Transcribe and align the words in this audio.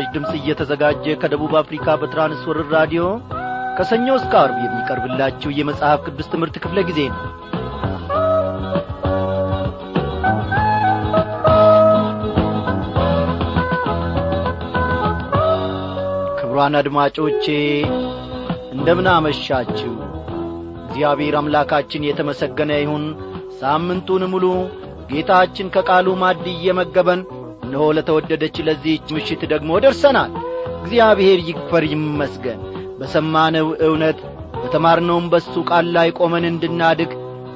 ለምሥራች 0.00 0.14
ድምፅ 0.14 0.30
እየተዘጋጀ 0.38 1.04
ከደቡብ 1.22 1.52
አፍሪካ 1.60 1.86
በትራንስወርር 2.00 2.68
ራዲዮ 2.74 3.02
ከሰኞ 3.76 4.06
እስከ 4.18 4.32
አርብ 4.40 4.56
የሚቀርብላችሁ 4.62 5.50
የመጽሐፍ 5.52 6.00
ቅዱስ 6.06 6.30
ትምህርት 6.32 6.56
ክፍለ 6.64 6.78
ጊዜ 6.88 7.00
ነው። 7.10 7.20
ክቡራን 16.40 16.76
አድማጮቼ 16.80 17.44
እንደምን 18.74 19.08
አመሻችሁ? 19.12 19.92
እግዚአብሔር 20.84 21.36
አምላካችን 21.40 22.06
የተመሰገነ 22.08 22.72
ይሁን። 22.80 23.04
ሳምንቱን 23.60 24.24
ሙሉ 24.32 24.44
ጌታችን 25.10 25.72
ከቃሉ 25.74 26.08
ማድ 26.22 26.44
እየመገበን 26.52 27.20
እነሆ 27.70 27.84
ለተወደደች 27.96 28.56
ለዚህች 28.66 29.08
ምሽት 29.16 29.42
ደግሞ 29.50 29.70
ደርሰናል። 29.82 30.32
እግዚአብሔር 30.78 31.38
ይክበር 31.48 31.84
ይመስገን። 31.90 32.60
በሰማነው 32.98 33.66
እውነት 33.86 34.18
በተማርነውም 34.56 35.26
በሱ 35.32 35.52
ቃል 35.68 35.86
ላይ 35.96 36.08
ቆመን 36.18 36.44
እንድናድግ 36.48 37.10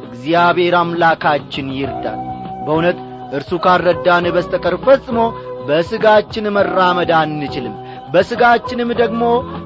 እግዚአብሔር 0.08 0.74
አምላካችን 0.80 1.66
ይርዳል 1.78 2.20
በእውነት 2.66 2.98
እርሱ 3.32 3.52
ካረዳን 3.64 4.26
በስተቀር 4.36 4.76
ፈጽሞ 4.84 5.18
በሥጋችን 5.68 6.46
መራመድ 6.56 7.10
አንችልም። 7.20 7.74
በሥጋችንም 8.12 8.90
ደግሞ 9.00 9.22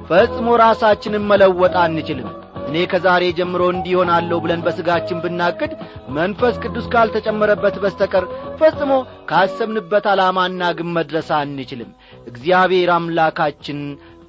ፈጽሞ 0.08 0.48
ራሳችንን 0.62 1.26
መለወጥ 1.30 1.74
አንችልም 1.84 2.28
እኔ 2.68 2.78
ከዛሬ 2.90 3.24
ጀምሮ 3.36 3.62
እንዲሆናለሁ 3.72 4.36
ብለን 4.44 4.62
በሥጋችን 4.64 5.20
ብናቅድ 5.24 5.72
መንፈስ 6.16 6.54
ቅዱስ 6.62 6.86
ካልተጨመረበት 6.92 7.76
በስተቀር 7.82 8.24
ፈጽሞ 8.60 8.90
ካሰብንበት 9.30 10.06
ዓላማና 10.12 10.70
ግን 10.78 10.90
መድረስ 10.96 11.28
አንችልም። 11.38 11.90
እግዚአብሔር 12.30 12.90
አምላካችን 12.96 13.80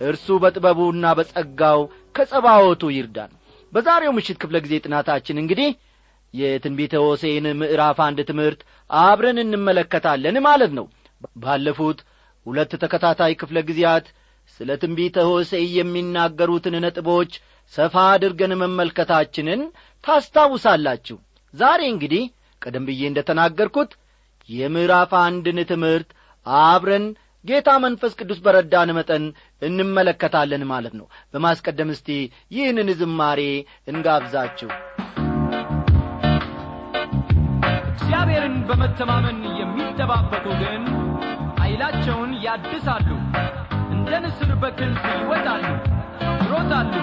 እርሱ 0.09 0.37
በጥበቡና 0.43 1.05
በጸጋው 1.19 1.81
ከጸባወቱ 2.15 2.91
ይርዳን። 2.95 3.31
በዛሬው 3.73 4.15
ምሽት 4.17 4.37
ክፍለ 4.41 4.57
ጊዜ 4.65 4.75
ጥናታችን 4.85 5.41
እንግዲህ 5.41 5.69
የትንቢተ 6.33 6.95
ሆሴን 7.03 7.45
ምዕራፍ 7.59 7.99
አንድ 8.07 8.19
ትምህርት 8.29 8.61
አብረን 8.89 9.37
እንመለከታለን 9.43 10.37
ማለት 10.47 10.71
ነው። 10.79 10.85
ባለፉት 11.43 11.99
ሁለት 12.45 12.71
ተከታታይ 12.83 13.33
ክፍለ 13.41 13.57
ጊዜያት 13.69 14.05
ስለ 14.59 14.69
ትንቢተ 14.81 15.17
ሆሴዕ 15.29 15.65
የሚናገሩትን 15.77 16.75
ነጥቦች 16.85 17.31
ሰፋ 17.73 17.95
አድርገን 18.11 18.53
መመልከታችንን 18.61 19.61
ታስታውሳላችሁ። 20.03 21.17
ዛሬ 21.53 21.81
እንግዲህ 21.91 22.23
ቀደም 22.61 22.85
ብዬ 22.87 23.01
እንደ 23.09 23.19
ተናገርኩት 23.27 23.91
የምዕራፍ 24.49 25.11
አንድን 25.21 25.59
ትምህርት 25.71 26.09
አብረን 26.45 27.05
ጌታ 27.45 27.69
መንፈስ 27.83 28.13
ቅዱስ 28.19 28.39
በረዳን 28.45 28.89
መጠን 28.97 29.25
እንመለከታለን 29.61 30.63
ማለት 30.71 30.93
ነው። 30.99 31.05
በማስቀደም 31.33 31.91
እስቲ 31.93 32.09
ይህንን 32.51 32.89
ዝማሬ 32.99 33.41
እንጋብዛችሁ። 33.87 34.69
እግዚአብሔርን 37.91 38.57
በመተማመን 38.69 39.39
የሚጠባበቁ 39.59 40.45
ግን 40.61 40.83
ኃይላቸውን 41.61 42.33
ያድሳሉ። 42.45 43.09
እንደ 43.93 44.11
ንስር 44.25 44.51
በክንፍ 44.61 45.03
ይወጣሉ 45.15 45.65
ይሮጣሉ 46.43 46.93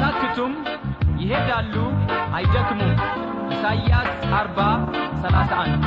አያታክቱም፣ 0.00 0.52
ይሄዳሉ 1.20 1.74
አይደክሙም። 2.36 2.92
ኢሳይያስ 3.54 4.08
40 4.30 4.68
31 5.16 5.82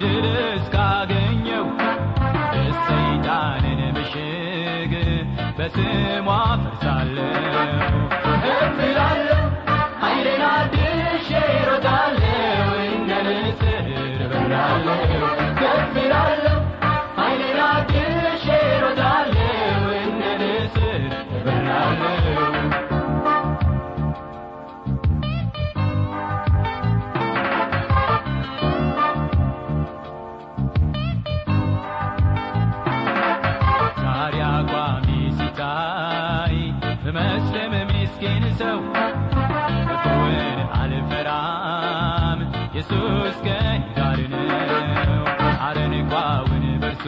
did 0.00 0.24
it. 0.24 0.49
ሲታይ 36.50 36.60
ብመስልም 37.04 37.72
ምስኪን 37.90 38.44
ሰው 38.60 38.78
ክፉውን 39.88 40.38
አልፈራም። 40.80 42.40
ኢየሱስ 42.66 43.36
ከእኔ 43.46 43.82
ጋር 43.98 44.18
ነው። 44.32 45.24
አረንቋውን 45.66 46.64
በርሱ 46.82 47.04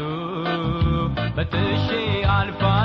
በጥሼ 1.36 1.88
አልፋለሁ 2.36 2.81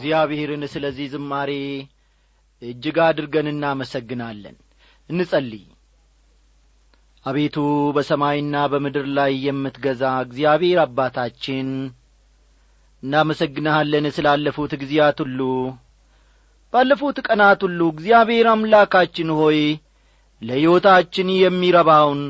እግዚአብሔርን 0.00 0.62
ስለዚህ 0.72 1.06
ዝማሬ 1.12 1.50
እጅግ 2.62 2.96
አድርገን 3.06 3.48
እናመሰግናለን። 3.50 4.54
እንጸልይ። 5.10 5.64
አቤቱ 7.26 7.56
በሰማይና 7.96 8.54
በምድር 8.72 9.06
ላይ 9.18 9.32
የምትገዛ 9.46 10.02
እግዚአብሔር 10.22 10.78
አባታችን 10.84 11.68
እናመሰግንሃለን 13.02 14.06
ስላለፉት 14.16 14.72
ጊዜያት 14.82 15.20
ሁሉ። 15.24 15.40
ባለፉት 16.72 17.18
ቀናት 17.26 17.60
ሁሉ 17.66 17.80
እግዚአብሔር 17.92 18.48
አምላካችን 18.54 19.30
ሆይ 19.38 19.60
ለሕይወታችን 20.42 21.28
የሚረባውን 21.38 22.22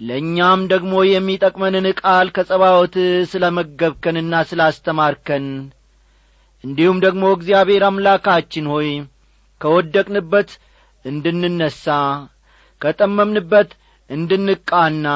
ለእኛም 0.00 0.60
ደግሞ 0.72 0.94
የሚጠቅመንን 1.08 1.88
ቃል 2.00 2.28
ከጸባወት 2.36 2.96
ስለ 3.30 3.44
መገብከንና 3.58 4.42
ስላስተማርከን 4.50 5.46
እንዲሁም 6.64 6.98
ደግሞ 7.04 7.24
እግዚአብሔር 7.36 7.82
አምላካችን 7.88 8.66
ሆይ 8.72 8.88
ከወደቅንበት 9.60 10.50
እንድንነሣ 11.04 11.84
ከጠመምንበት 12.80 13.70
እንድንቃና 14.10 15.06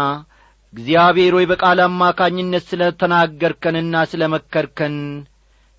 እግዚአብሔር 0.75 1.33
ሆይ 1.37 1.47
በቃል 1.51 1.79
አማካኝነት 1.87 2.65
ስለ 2.71 2.83
ተናገርከንና 3.01 3.95
ስለ 4.13 4.23
መከርከን 4.35 4.97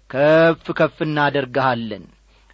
ከፍ 0.09 0.65
ከፍ 0.79 0.97
እናደርግሃለን 1.07 2.03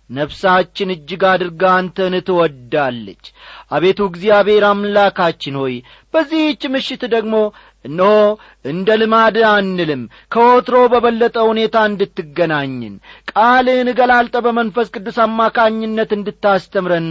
ነፍሳችን 0.10 0.94
እጅግ 0.94 1.24
አድርጋ 1.30 1.64
አንተን 1.78 2.14
ትወዳለች። 2.28 3.24
አቤቱ 3.72 4.00
እግዚአብሔር 4.10 4.66
አምላካችን 4.70 5.56
ሆይ 5.62 5.76
በዚህች 6.14 6.64
ምሽት 6.74 7.04
ደግሞ 7.14 7.36
እነሆ 7.86 8.14
እንደ 8.66 8.90
ልማድ 9.02 9.38
አንልም 9.50 10.02
ከወትሮ 10.32 10.78
በበለጠ 10.94 11.38
ሁኔታ 11.50 11.78
እንድትገናኝን 11.90 12.96
ቃልህን 13.32 13.90
ገላልጠ 14.00 14.38
በመንፈስ 14.46 14.88
ቅዱስ 14.96 15.18
አማካኝነት 15.26 16.12
እንድታስተምረን 16.18 17.10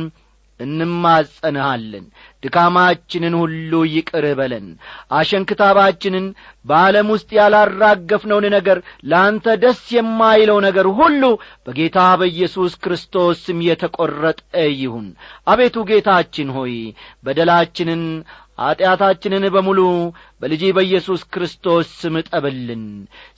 እንማጸንሃለን 0.61 2.05
ድካማችንን 2.47 3.35
ሁሉ 3.41 3.73
ይቅር 3.93 4.27
በለን። 4.39 4.67
አሸንክታባችንን 5.21 6.27
በዓለም 6.65 7.09
ውስጥ 7.15 7.29
ያላራገፍነውን 7.39 8.47
ነገር 8.57 8.79
ለአንተ 9.11 9.57
ደስ 9.63 9.83
የማይለው 9.97 10.59
ነገር 10.67 10.89
ሁሉ 10.99 11.23
በጌታ 11.67 11.99
በኢየሱስ 12.21 12.75
ክርስቶስ 12.85 13.39
ስም 13.47 13.61
የተቈረጠ 13.69 14.41
ይሁን። 14.77 15.07
አቤቱ 15.49 15.85
ጌታችን 15.91 16.51
ሆይ 16.57 16.75
በደላችንን 17.25 18.03
ኀጢአታችንን 18.61 19.45
በሙሉ 19.55 19.81
በልጅ 20.43 20.63
በኢየሱስ 20.77 21.23
ክርስቶስ 21.33 21.89
ስም 22.01 22.15
ጠብልን። 22.29 22.85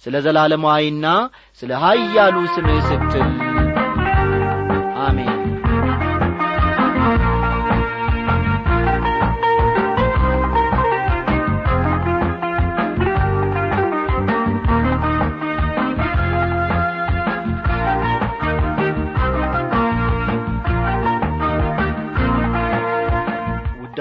ስለ 0.04 0.14
ዘላለማዊና 0.26 1.06
ስለ 1.62 1.70
ኀያሉ 1.82 2.36
ስምህ 2.54 2.80
ስትል 2.88 3.28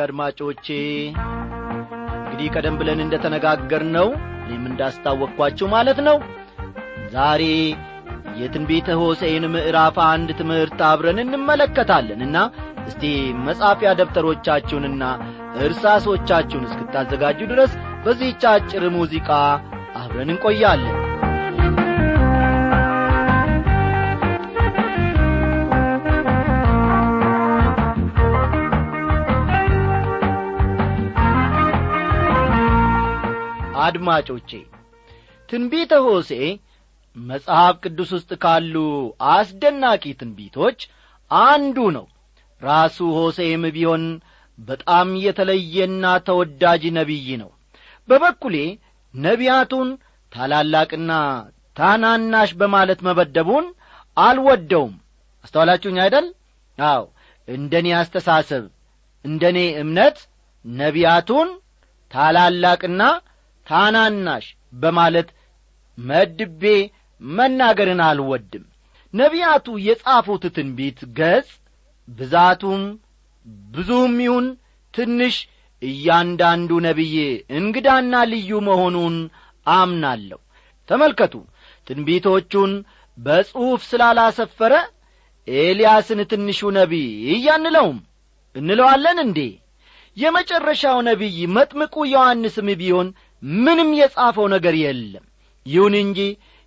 አድማጮቼ 0.07 0.68
እንግዲህ 2.19 2.48
ቀደም 2.56 2.75
ብለን 2.80 3.00
እንደ 3.06 3.15
ተነጋገርነው 3.24 4.07
እኔም 4.44 4.63
እንዳስታወቅኳችሁ 4.69 5.68
ማለት 5.74 6.00
ነው 6.07 6.18
ዛሬ 7.15 7.44
የትንቢተ 8.39 8.98
ሆሴይን 9.01 9.45
ምዕራፍ 9.54 9.95
አንድ 10.06 10.30
ትምህርት 10.39 10.80
አብረን 10.89 11.19
እንመለከታለንና 11.24 12.38
እስቲ 12.89 13.04
መጻፊያ 13.48 13.92
ደብተሮቻችሁንና 14.00 15.04
እርሳሶቻችሁን 15.65 16.68
እስክታዘጋጁ 16.69 17.39
ድረስ 17.54 17.74
በዚህች 18.06 18.45
አጭር 18.54 18.86
ሙዚቃ 18.98 19.30
አብረን 20.01 20.31
እንቆያለን 20.36 20.97
አድማጮቼ 33.88 34.51
ትንቢተ 35.50 35.94
ሆሴ 36.06 36.31
መጽሐፍ 37.16 37.75
ቅዱስ 37.84 38.10
ውስጥ 38.16 38.31
ካሉ 38.44 38.75
አስደናቂ 39.34 40.04
ትንቢቶች 40.19 40.80
አንዱ 41.31 41.78
ነው። 41.95 42.06
ራሱ 42.62 42.98
ሆሴም 43.18 43.63
ቢሆን 43.75 44.04
በጣም 44.60 45.07
የተለየና 45.24 46.06
ተወዳጅ 46.28 46.84
ነቢይ 46.98 47.28
ነው። 47.42 47.50
በበኩሌ 48.10 48.56
ነቢያቱን 49.13 49.90
ታላላቅና 50.31 51.12
ታናናሽ 51.78 52.51
በማለት 52.62 53.00
መበደቡን 53.07 53.66
አልወደውም። 54.18 54.94
አስተዋላችሁኝ 55.45 55.98
አይደል? 56.04 56.25
አው 56.78 57.04
እንደ 57.48 57.74
እኔ 57.81 57.88
አስተሳሰብ 58.00 58.63
እንደ 59.25 59.44
እኔ 59.54 59.60
እምነት 59.81 60.18
ነቢያቱን 60.66 61.50
ታላላቅና 62.12 63.01
ታናናሽ 63.68 64.46
በማለት 64.81 65.30
መድቤ 65.98 66.64
መናገርን 67.22 68.02
አልወድም። 68.08 68.66
ነቢያቱ 69.14 69.68
የጻፉት 69.86 70.44
ትንቢት 70.56 71.00
ገጽ 71.18 71.50
ብዛቱም 72.08 72.84
ብዙም 73.74 74.16
ይሁን 74.25 74.48
ትንሽ 74.94 75.36
እያንዳንዱ 75.81 76.72
ነቢይ 76.86 77.16
እንግዳና 77.58 78.14
ልዩ 78.31 78.52
መሆኑን 78.68 79.16
አምናለሁ። 79.68 80.40
ተመልከቱ 80.90 81.34
ትንቢቶቹን 81.88 82.72
በጽሑፍ 83.18 83.81
ስላላሰፈረ 83.90 84.74
ኤልያስን 85.48 86.19
ትንሹ 86.31 86.69
ነቢይ 86.78 87.08
እያንለውም 87.34 87.98
እንለዋለን 88.56 89.18
እንዴ? 89.25 89.40
የመጨረሻው 90.18 90.98
ነቢይ 91.08 91.38
መጥምቁ 91.56 91.96
ዮሐንስም 92.14 92.68
ቢሆን 92.80 93.08
ምንም 93.44 93.89
የጻፈው 94.00 94.48
ነገር 94.54 94.75
የለም። 94.81 95.25
ይሁን 95.66 95.95
እንጂ 96.01 96.19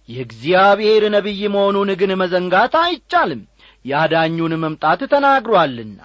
የእግዚአብሔር 0.08 1.02
ነቢይ 1.14 1.42
መሆኑን 1.54 1.90
ግን 2.00 2.12
መዘንጋት 2.20 2.74
አይቻልም። 2.82 3.42
ያዳኙን 3.84 4.54
መምጣት 4.62 5.00
ተናግሮአልና 5.12 5.98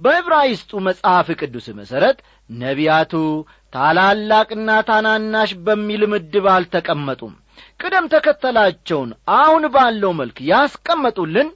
በዕብራይስጡ 0.00 0.70
መጽሐፍ 0.86 1.28
ቅዱስ 1.40 1.66
መሠረት 1.78 2.18
ነቢያቱ 2.50 3.12
ታላላቅና 3.72 4.70
ታናናሽ 4.88 5.50
በሚል 5.66 6.02
ምድብ 6.12 6.46
አልተቀመጡም። 6.54 7.34
ቅደም 7.80 8.06
ተከተላቸውን 8.12 9.10
አሁን 9.36 9.64
ባለው 9.74 10.12
መልክ 10.20 10.38
ያስቀመጡልን 10.50 11.48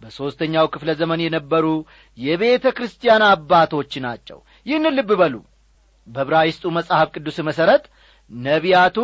በሦስተኛው 0.00 0.66
ክፍለ 0.72 0.90
ዘመን 1.00 1.20
የነበሩ 1.24 1.66
የቤተ 2.18 2.64
ክርስቲያን 2.76 3.24
አባቶች 3.28 3.92
ናቸው። 4.04 4.38
ይህን 4.66 4.86
ልብ 4.96 5.10
በሉ 5.20 5.34
በዕብራይስጡ 6.08 6.64
መጽሐፍ 6.76 7.08
ቅዱስ 7.14 7.36
መሠረት 7.48 7.84
ነቢያቱ 8.30 8.96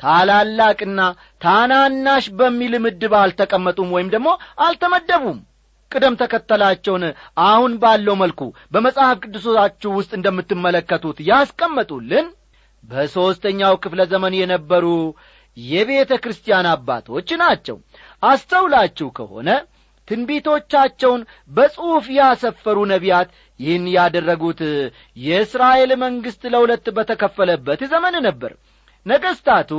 ታላላቅና 0.00 1.00
ታናናሽ 1.42 2.26
በሚል 2.38 2.74
ምድብ 2.84 3.14
አልተቀመጡም 3.20 3.88
ወይም 3.96 4.10
ደግሞ 4.14 4.28
አልተመደቡም። 4.66 5.38
ቅደም 5.92 6.18
ተከተላቸውን 6.20 7.04
አሁን 7.44 7.72
ባለው 7.82 8.14
መልኩ 8.22 8.40
በመጽሐፍ 8.72 9.16
ቅዱሳችሁ 9.24 9.90
ውስጥ 9.98 10.12
እንደምትመለከቱት 10.18 11.18
ያስቀመጡልን 11.28 12.26
በሦስተኛው 12.84 13.74
ክፍለ 13.84 14.00
ዘመን 14.12 14.34
የነበሩ 14.38 14.86
የቤተ 15.56 16.12
ክርስቲያን 16.24 16.66
አባቶች 16.72 17.28
ናቸው። 17.42 17.76
አስተውላችሁ 18.22 19.08
ከሆነ 19.18 19.48
ትንቢቶቻቸውን 20.08 21.22
በጽሑፍ 21.50 22.06
ያሰፈሩ 22.18 22.78
ነቢያት 22.92 23.28
ይህን 23.60 23.86
ያደረጉት። 23.94 24.60
የእስራኤል 25.16 25.92
መንግሥት 26.02 26.42
ለሁለት 26.52 26.86
በተከፈለበት 26.96 27.80
ዘመን 27.92 28.16
ነበር። 28.26 28.52
ነገሥታቱ 29.06 29.70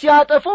ሲያጠፉ 0.00 0.46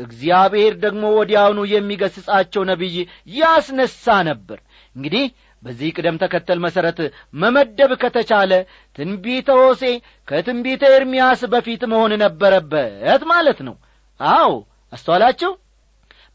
እግዚአብሔር 0.00 0.74
ደግሞ 0.84 1.04
ወዲያውኑ 1.16 1.60
የሚገስጻቸው 1.72 2.62
ነቢይ 2.70 2.96
ያስነሳ 3.36 4.14
ነበር። 4.28 4.58
እንግዲህ 4.96 5.24
በዚህ 5.62 5.90
ቅደም 5.96 6.16
ተከተል 6.22 6.58
መሠረት 6.64 6.98
መመደብ 7.34 7.90
ከተቻለ 8.02 8.52
ትንቢተ 8.98 9.48
ሆሴ 9.60 9.82
ከትንቢተ 10.28 10.82
ኤርምያስ 10.96 11.42
በፊት 11.52 11.82
መሆን 11.92 12.12
ነበረበት 12.24 13.22
ማለት 13.32 13.60
ነው። 13.68 13.76
አዎ 14.20 14.50
አስተዋላችሁ 14.92 15.52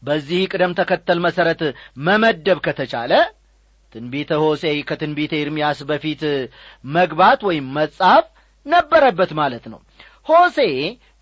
በዚህ 0.02 0.40
ቅደም 0.52 0.72
ተከተል 0.78 1.18
መሠረት 1.24 1.62
መመደብ 2.06 2.58
ከተቻለ 2.66 3.12
ትንቢተ 3.92 4.30
ሆሴይ 4.42 4.78
ከትንቢተ 4.88 5.32
ኤርምያስ 5.40 5.78
በፊት 5.88 6.22
መግባት 6.94 7.40
ወይም 7.48 7.66
መጻፍ 7.76 8.24
ነበረበት 8.66 9.30
ማለት 9.40 9.64
ነው። 9.72 9.80
ሆሴ 10.28 10.58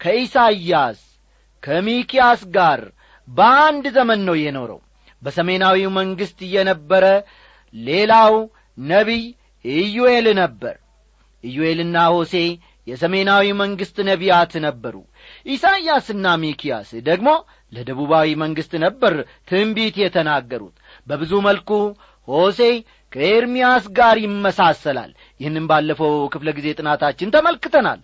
ከኢሳይያስ 0.00 1.00
ከሚኪያስ 1.62 2.40
ጋር 2.56 2.80
በአንድ 3.28 3.85
ዘመን 3.97 4.21
ነው 4.28 4.37
የኖረው። 4.42 4.80
በሰሜናዊው 5.23 5.90
መንግሥት 5.99 6.40
የነበረ 6.54 7.04
ሌላው 7.75 8.35
ነቢይ 8.78 9.25
ኢዩኤል 9.64 10.26
ነበር። 10.40 10.75
ኢዩኤልና 11.45 11.99
ሆሴ 12.14 12.35
የሰሜናዊ 12.87 13.47
መንግሥት 13.61 13.97
ነቢያት 14.09 14.52
ነበሩ። 14.66 14.97
ኢሳይያስና 15.47 16.26
ሚኪያስ 16.42 16.90
ደግሞ 17.09 17.28
ለደቡባዊ 17.73 18.29
መንግሥት 18.43 18.73
ነበር 18.85 19.15
ትንቢት 19.49 19.97
የተናገሩት። 20.03 20.75
በብዙ 21.07 21.33
መልኩ 21.47 21.71
ሆሴ 22.29 22.61
ከኤርምያስ 23.13 23.85
ጋር 23.99 24.17
ይመሳሰላል። 24.25 25.11
ይህንም 25.41 25.67
ባለፈው 25.71 26.15
ክፍለ 26.33 26.49
ጊዜ 26.57 26.69
ጥናታችን 26.79 27.33
ተመልክተናል። 27.37 28.01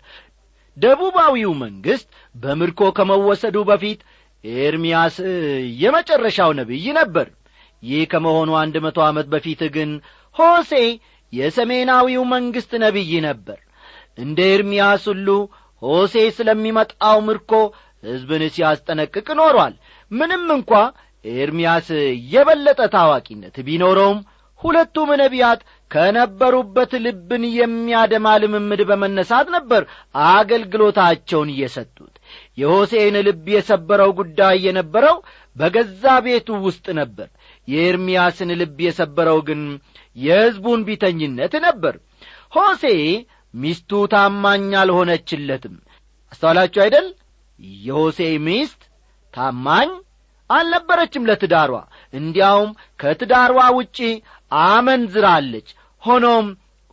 ደቡባዊው 0.76 1.52
መንግሥት 1.62 2.06
በምርኮ 2.34 2.82
ከመወሰዱ 2.98 3.56
በፊት 3.70 4.00
ኤርምያስ 4.44 5.16
የመጨረሻው 5.82 6.50
ነቢይ 6.60 6.86
ነበር። 7.00 7.26
ይህ 7.82 8.02
ከመሆኑ 8.12 8.50
አንድ 8.60 8.76
መቶ 8.84 8.98
ዓመት 9.08 9.26
በፊት 9.32 9.60
ግን 9.76 9.90
ሆሴ 10.36 10.72
የሰሜናዊው 11.32 12.22
መንግሥት 12.32 12.72
ነቢይ 12.84 13.12
ነበር። 13.26 13.58
እንደ 14.18 14.38
ኤርምያስ 14.54 15.04
ሁሉ 15.10 15.28
ሆሴ 15.82 16.14
ስለሚመጣው 16.36 17.18
ምርኮ 17.28 17.52
ሕዝብን 18.02 18.42
ሲያስጠነቅቅ 18.54 19.26
ኖሯል። 19.40 19.74
ምንም 20.10 20.44
እንኳ 20.56 20.70
ኤርምያስ 21.24 21.88
የበለጠ 22.32 22.80
ታዋቂነት 22.94 23.56
ቢኖረውም 23.66 24.20
ሁለቱም 24.60 25.10
ነቢያት 25.20 25.60
ከነበሩበት 25.90 26.92
ልብን 27.04 27.42
የሚያደማ 27.52 28.26
ልምምድ 28.42 28.80
በመነሳት 28.88 29.46
ነበር 29.54 29.82
አገልግሎታቸውን 30.32 31.48
እየሰጡት 31.54 32.14
የሆሴን 32.58 33.16
ልብ 33.26 33.46
የሰበረው 33.54 34.10
ጉዳይ 34.20 34.56
የነበረው 34.66 35.16
በገዛ 35.56 36.04
ቤቱ 36.26 36.48
ውስጥ 36.66 36.86
ነበር። 37.00 37.28
የኤርምያስን 37.68 38.52
ልብ 38.60 38.78
የሰበረው 38.86 39.40
ግን 39.48 39.60
የሕዝቡን 40.16 40.80
ቢተኝነት 40.86 41.54
ነበር። 41.66 41.96
ሆሴ 42.52 42.84
ሚስቱ 43.54 44.00
ታማኝ 44.12 44.70
አልሆነችለትም። 44.80 45.74
አስተዋላችሁ 46.32 46.80
አይደል 46.84 47.06
የሆሴ 47.82 48.18
ሚስት 48.46 48.80
ታማኝ 49.34 49.90
አልነበረችም 50.50 51.26
ለትዳሯ። 51.28 51.72
እንዲያውም 52.12 52.70
ከትዳሯ 53.00 53.56
ውጪ 53.78 53.98
አመንዝራለች። 54.52 55.68
ሆኖም 56.02 56.46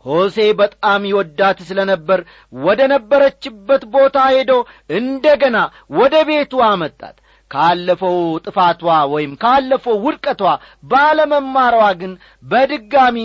ሆሴ 0.06 0.36
በጣም 0.60 1.00
ይወዳት 1.08 1.58
ስለ 1.68 1.80
ነበር 1.90 2.20
ወደ 2.60 2.80
ነበረችበት 2.92 3.82
ቦታ 3.94 4.18
ሄዶ 4.34 4.52
እንደ 4.98 5.34
ገና 5.42 5.56
ወደ 5.98 6.14
ቤቱ 6.28 6.62
አመጣት። 6.68 7.16
ካለፈው 7.50 8.16
ጥፋቷ 8.44 8.82
ወይም 9.12 9.32
ካለፈው 9.42 9.96
ውድቀቷ 10.04 10.42
ባለመማሯ 10.90 11.78
ግን 12.00 12.12
በድጋሚ 12.44 13.16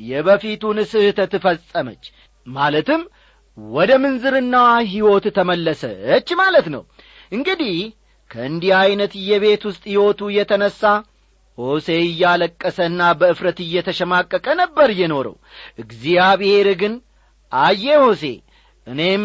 የበፊቱን 0.00 0.78
ስህተት 0.90 1.32
ፈጸመች። 1.44 2.04
ማለትም 2.46 3.00
ወደ 3.72 3.90
ምንዝርናዋ 4.02 4.66
ሕይወት 4.90 5.26
ተመለሰች 5.36 6.28
ማለት 6.40 6.66
ነው። 6.74 6.82
እንግዲህ 7.32 7.76
ከእንዲህ 8.30 8.72
ዐይነት 8.78 9.12
የቤት 9.28 9.62
ውስጥ 9.68 9.82
ሕይወቱ 9.90 10.20
የተነሣ 10.36 10.80
ሆሴ 11.58 11.88
እያለቀሰና 12.04 13.00
በእፍረት 13.20 13.58
እየተሸማቀቀ 13.64 14.46
ነበር 14.60 14.88
የኖረው። 14.98 15.36
እግዚአብሔር 15.82 16.68
ግን 16.82 16.94
አየ 17.52 17.86
ሆሴ 18.04 18.24
እኔም 18.86 19.24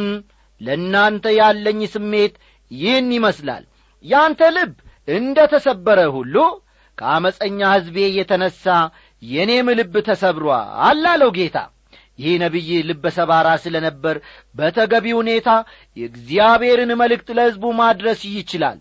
ለእናንተ 0.61 1.25
ያለኝ 1.39 1.81
ስሜት 1.93 2.33
ይህን 2.71 3.09
ይመስላል። 3.17 3.63
ያንተ 4.05 4.41
ልብ 4.55 4.73
እንደ 5.07 5.37
ተሰበረ 5.53 5.99
ሁሉ 6.15 6.35
ከአመፀኛ 6.97 7.59
ሕዝቤ 7.75 7.97
የተነሣ 8.17 8.63
የእኔም 9.21 9.67
ልብ 9.79 9.93
ተሰብሮአል 10.07 10.67
አላለው 10.87 11.29
ጌታ 11.37 11.57
ይህ 12.19 12.33
ነቢይ 12.41 12.69
ልበ 12.87 13.05
ሰባራ 13.15 13.47
ስለ 13.63 13.75
ነበር 13.85 14.15
በተገቢ 14.55 15.05
ሁኔታ 15.17 15.49
የእግዚአብሔርን 15.97 16.91
መልእክት 16.99 17.29
ለሕዝቡ 17.37 17.71
ማድረስ 17.79 18.21
ይችላል። 18.31 18.77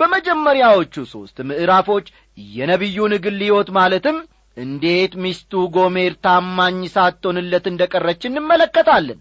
በመጀመሪያዎቹ 0.00 0.94
ሦስት 1.12 1.38
ምዕራፎች 1.48 2.06
የነቢዩን 2.54 3.14
ግል 3.24 3.40
ሕይወት 3.44 3.70
ማለትም 3.78 4.18
እንዴት 4.56 5.12
ሚስቱ 5.22 5.52
ጎሜር 5.74 6.12
ታማኝ 6.24 6.78
ሳትሆንለት 6.92 7.64
እንደ 7.70 7.82
ቀረች 7.92 8.22
እንመለከታለን። 8.28 9.18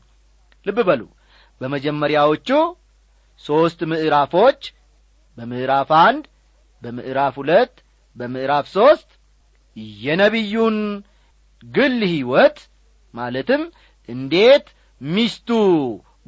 ልብ 0.65 0.77
በሉ። 0.87 1.01
በመጀመሪያዎቹ 1.61 2.49
ሦስት 3.43 3.79
ምዕራፎች 3.91 4.61
በምዕራፍ 5.37 5.89
አንድ 5.99 6.23
በምዕራፍ 6.81 7.35
ሁለት 7.41 7.73
በምዕራፍ 8.15 8.65
ሦስት 8.75 9.09
የነቢዩን 10.03 10.77
ግል 11.63 11.99
ሕይወት 12.11 12.57
ማለትም 13.15 13.61
እንዴት 14.09 14.67
ሚስቱ 15.01 15.49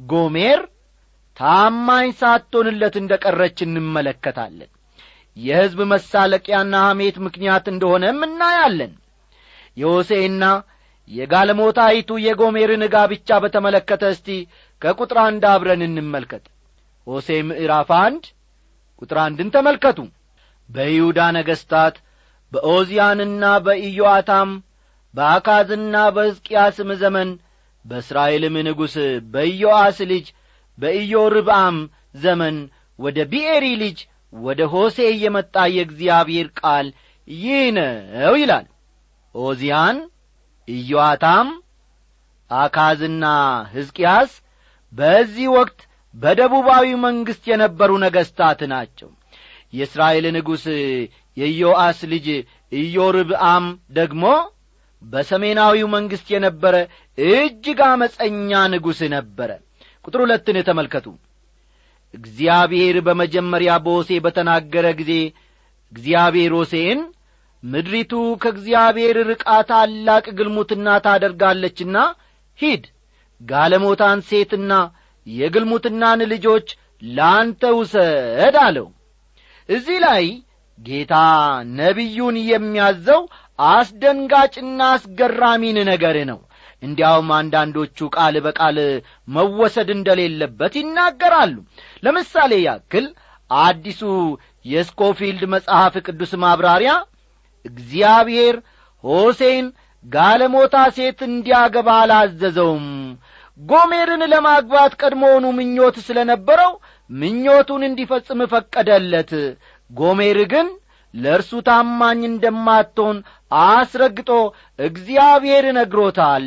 ጎሜር 0.06 0.60
ታማኝ 1.36 2.08
ሳትሆንለት 2.20 2.94
እንደ 3.00 3.12
ቀረች 3.24 3.58
እንመለከታለን። 3.66 4.70
የሕዝብ 5.36 5.80
መሳለቂያና 5.92 6.74
ሐሜት 6.86 7.16
ምክንያት 7.26 7.66
እንደሆነም 7.72 8.18
እናያለን። 8.28 8.92
የሆሴና 9.76 10.44
የጋለሞታይቱ 11.10 12.10
የጎሜርን 12.24 12.82
ጋብቻ 12.94 13.38
በተመለከተ 13.44 14.04
እስቲ 14.14 14.28
ከቁጥር 14.82 15.18
አንድ 15.26 15.44
አብረን 15.52 15.82
እንመልከት። 15.86 16.44
ሆሴ 17.06 17.28
ምዕራፍ 17.48 17.90
አንድ 18.00 18.24
ቁጥር 19.02 19.18
አንድን 19.24 19.48
ተመልከቱ። 19.54 19.98
በይሁዳ 20.68 21.20
ነገሥታት 21.36 21.96
በኦዚያንና 22.52 23.44
በኢዮአታም 23.64 24.50
በአካዝና 25.18 25.96
በሕዝቅያስም 26.16 26.90
ዘመን 27.02 27.30
በእስራኤልም 27.84 28.56
ንጉሥ 28.66 28.94
በኢዮአስ 29.32 29.98
ልጅ 30.10 30.26
በኢዮርብአም 30.78 31.76
ዘመን 32.22 32.56
ወደ 32.98 33.18
ቢኤሪ 33.32 33.66
ልጅ 33.82 33.98
ወደ 34.32 34.60
ሆሴ 34.72 34.98
የመጣ 35.22 35.56
የእግዚአብሔር 35.74 36.48
ቃል 36.60 36.86
ይህ 37.28 37.62
ነው 37.76 38.34
ይላል። 38.38 38.66
ኦዚያን 39.34 39.96
ኢዮአታም 40.68 41.48
አካዝና 42.50 43.24
ሕዝቅያስ 43.72 44.30
በዚህ 44.92 45.48
ወቅት 45.56 45.80
በደቡባዊ 46.14 46.86
መንግሥት 47.04 47.44
የነበሩ 47.50 47.90
ነገሥታት 48.04 48.60
ናቸው። 48.72 49.10
የእስራኤል 49.72 50.26
ንጉሥ 50.36 50.64
የኢዮአስ 51.36 51.98
ልጅ 52.12 52.26
ኢዮርብአም 52.72 53.66
ደግሞ 53.92 54.24
በሰሜናዊው 55.02 55.88
መንግሥት 55.94 56.28
የነበረ 56.34 56.74
እጅግ 57.18 57.80
አመፀኛ 57.88 58.60
ንጉሥ 58.72 59.00
ነበረ። 59.14 59.50
ቁጥር 60.04 60.20
ሁለትን 60.24 60.56
ተመልከቱ። 60.68 61.06
እግዚአብሔር 62.14 62.96
በመጀመሪያ 63.06 63.70
በሆሴ 63.84 64.10
በተናገረ 64.24 64.86
ጊዜ 65.00 65.12
እግዚአብሔር 65.92 66.52
ሆሴን 66.58 67.00
ምድሪቱ 67.62 68.12
ከእግዚአብሔር 68.42 69.16
ርቃ 69.30 69.46
ታላቅ 69.70 70.24
ግልሙትና 70.38 70.88
ታደርጋለችና 71.06 71.96
ሂድ 72.58 72.84
ጋለሞታን 73.40 74.20
ሴትና 74.28 74.72
የግልሙትናን 75.26 76.20
ልጆች 76.32 76.68
ለአንተ 77.08 77.62
ውሰድ 77.78 78.56
አለው። 78.62 78.86
እዚህ 79.68 79.98
ላይ 80.04 80.24
ጌታ 80.78 81.14
ነቢዩን 81.78 82.36
የሚያዘው 82.48 83.22
አስደንጋጭና 83.58 84.80
አስገራሚን 84.94 85.78
ነገር 85.90 86.16
ነው። 86.30 86.38
እንዲያውም 86.82 87.30
አንዳንዶቹ 87.36 88.08
ቃል 88.16 88.34
በቃል 88.44 88.76
መወሰድ 89.28 89.88
እንደሌለበት 89.96 90.74
ይናገራሉ። 90.80 91.54
ለምሳሌ 92.02 92.52
ያክል 92.66 93.06
አዲሱ 93.50 94.02
የስኮፊልድ 94.64 95.42
መጽሐፍ 95.54 95.94
ቅዱስ 96.06 96.32
ማብራሪያ 96.42 96.92
እግዚአብሔር 97.64 98.56
ሆሴን 99.04 99.66
ጋለሞታ 100.04 100.76
ሴት 100.96 101.20
እንዲያገባ 101.28 101.88
አላዘዘውም። 102.02 102.86
ጎሜርን 103.60 104.22
ለማግባት 104.32 104.92
ቀድሞውኑ 105.00 105.46
ምኞት 105.56 105.96
ስለ 106.06 106.18
ነበረው 106.30 106.72
ምኞቱን 107.10 107.82
እንዲፈጽም 107.86 108.40
ፈቀደለት። 108.52 109.32
ጎሜር 109.90 110.38
ግን 110.52 110.68
ለእርሱ 111.14 111.50
ታማኝ 111.68 112.20
እንደማትሆን 112.28 113.18
አስረግጦ 113.62 114.30
እግዚአብሔር 114.78 115.66
ነግሮታል 115.78 116.46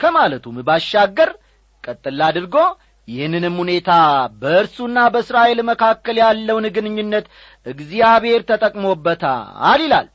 ከማለቱም 0.00 0.56
ባሻገር 0.68 1.30
ቀጥላ 1.84 2.20
አድርጎ 2.30 2.56
ይህንንም 3.08 3.54
ሁኔታ 3.62 3.90
በእርሱና 4.42 4.98
በእስራኤል 5.14 5.60
መካከል 5.70 6.16
ያለውን 6.22 6.66
ግንኙነት 6.76 7.26
እግዚአብሔር 7.66 8.42
ተጠቅሞበታል 8.50 9.80
ይላል። 9.84 10.08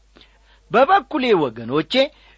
በበኩሌ 0.71 1.25
ወገኖቼ 1.43 1.93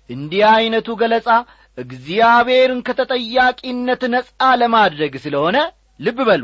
እንዲህ 0.10 0.44
ዐይነቱ 0.52 0.90
ገለጻ 1.02 1.30
እግዚአብሔርን 1.78 2.80
ከተጠያቂነት 2.88 4.02
ነጻ 4.14 4.30
ለማድረግ 4.62 5.14
ስለሆነ 5.26 5.58
ልብ 6.00 6.20
በሉ 6.30 6.44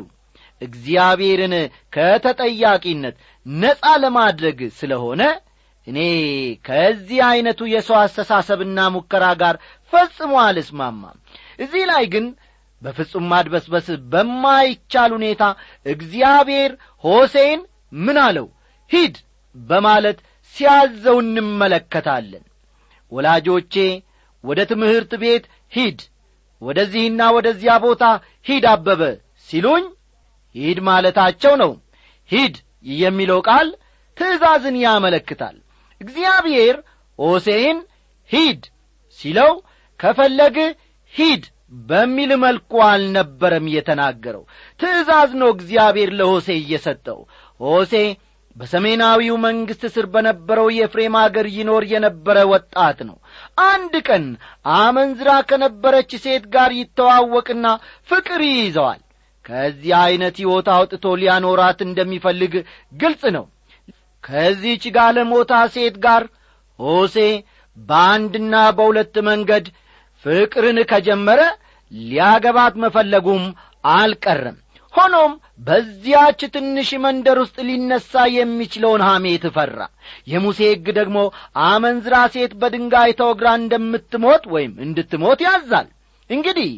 እግዚአብሔርን 0.62 1.54
ከተጠያቂነት 1.96 3.16
ነጻ 3.46 3.84
ለማድረግ 4.04 4.60
ስለሆነ 4.80 5.22
እኔ 5.88 6.00
ከዚህ 6.66 7.20
ዐይነቱ 7.28 7.62
የሰው 7.72 7.98
አስተሳሰብና 8.00 8.80
ሙከራ 8.94 9.26
ጋር 9.42 9.56
ፈጽሞ 9.94 10.34
አልስማማም። 10.44 11.18
እዚህ 11.60 11.84
ላይ 11.92 12.04
ግን 12.14 12.26
በፍጹም 12.82 13.26
ማድበስበስ 13.32 13.88
በማይቻል 14.12 15.12
ሁኔታ 15.18 15.44
እግዚአብሔር 15.86 16.72
ሆሴን 17.04 17.60
ምን 17.98 18.18
አለው? 18.26 18.48
ሂድ 18.92 19.16
በማለት 19.56 20.18
ሲያዘው 20.56 21.18
እንመለከታለን። 21.24 22.44
ወላጆቼ 23.12 23.76
ወደ 24.44 24.60
ትምህርት 24.72 25.12
ቤት 25.22 25.46
ሂድ 25.72 26.00
ወደዚህና 26.62 27.22
ወደዚያ 27.36 27.74
ቦታ 27.86 28.04
ሂድ 28.46 28.66
አበበ 28.74 29.02
ሲሉኝ 29.50 29.86
ሂድ 30.56 30.80
ማለታቸው 30.88 31.54
ነው። 31.64 31.72
ሂድ 32.30 32.56
የሚለው 32.96 33.40
ቃል 33.48 33.68
ትእዛዝን 34.18 34.76
ያመለክታል። 34.84 35.56
እግዚአብሔር 36.02 36.76
ሆሴን 37.20 37.78
ሂድ 38.30 38.62
ሲለው 39.20 39.52
ከፈለግህ 40.00 40.70
ሂድ 41.14 41.44
በሚል 41.88 42.32
መልኩ 42.44 42.72
አልነበረም 42.88 43.66
የተናገረው። 43.74 44.44
ትእዛዝ 44.80 45.32
ነው 45.42 45.50
እግዚአብሔር 45.56 46.10
ለሆሴ 46.20 46.48
እየሰጠው። 46.60 47.20
ሆሴ 47.60 47.94
በሰሜናዊው 48.56 49.36
መንግሥት 49.46 49.84
ስር 49.94 50.06
በነበረው 50.14 50.68
የፍሬም 50.74 51.16
አገር 51.22 51.48
ይኖር 51.56 51.84
የነበረ 51.90 52.38
ወጣት 52.52 53.00
ነው። 53.10 53.18
አንድ 53.66 53.94
ቀን 54.08 54.26
አመንዝራ 54.76 55.30
ከነበረች 55.50 56.12
ሴት 56.24 56.46
ጋር 56.54 56.72
ይተዋወቅና 56.78 57.66
ፍቅር 58.10 58.42
ይይዘዋል 58.48 59.02
ከዚህ 59.46 59.92
ዐይነት 60.00 60.36
ሕይወት 60.42 60.68
አውጥቶ 60.76 61.06
ሊያኖራት 61.22 61.80
እንደሚፈልግ 61.86 62.54
ግልጽ 63.02 63.24
ነው። 63.36 63.46
ከዚህች 64.24 64.84
ጋለሞታ 64.96 65.54
ሴት 65.74 65.96
ጋር 66.06 66.24
ሆሴ 66.80 67.18
በአንድና 67.78 68.56
በሁለት 68.78 69.16
መንገድ 69.28 69.66
ፍቅርን 70.26 70.78
ከጀመረ 70.92 71.42
ሊያገባት 71.92 72.76
መፈለጉም 72.84 73.44
አልቀረም። 73.84 74.58
ሆኖም 74.94 75.32
በዚያች 75.62 76.42
ትንሽ 76.54 76.90
መንደር 77.04 77.38
ውስጥ 77.42 77.58
ሊነሣ 77.68 78.12
የሚችለውን 78.36 79.02
ሐሜት 79.08 79.46
ፈራ። 79.56 79.78
የሙሴ 80.32 80.60
ሕግ 80.70 80.88
ደግሞ 81.00 81.18
አመንዝራ 81.66 82.16
ሴት 82.36 82.54
በድንጋይ 82.62 83.12
ተወግራ 83.20 83.48
እንደምትሞት 83.62 84.46
ወይም 84.56 84.74
እንድትሞት 84.86 85.42
ያዛል 85.48 85.88
እንግዲህ 86.30 86.72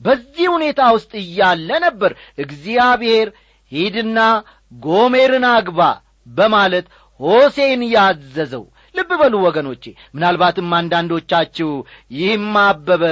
በዚህ 0.00 0.46
ሁኔታ 0.54 0.80
ውስጥ 0.96 1.12
እያለ 1.22 1.70
ነበር 1.84 2.12
እግዚአብሔር 2.44 3.28
ሂድና 3.72 4.18
ጎሜርን 4.82 5.46
አግባ 5.50 5.80
በማለት 6.30 6.86
ሆሴን 7.20 7.82
ያዘዘው። 7.92 8.64
ልብ 8.94 9.10
በሉ 9.20 9.34
ወገኖቼ 9.46 9.84
ምናልባትም 10.14 10.70
አንዳንዶቻችሁ 10.76 11.70
ይህም 12.16 12.54
አበበ 12.62 13.02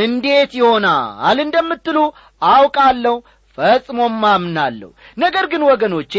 እንዴት 0.00 0.52
ይሆናል 0.60 1.38
እንደምትሉ 1.44 1.98
አውቃለሁ 2.42 3.16
ፈጽሞም 3.58 4.22
አምናለሁ። 4.30 4.90
ነገር 5.18 5.46
ግን 5.52 5.62
ወገኖቼ 5.70 6.12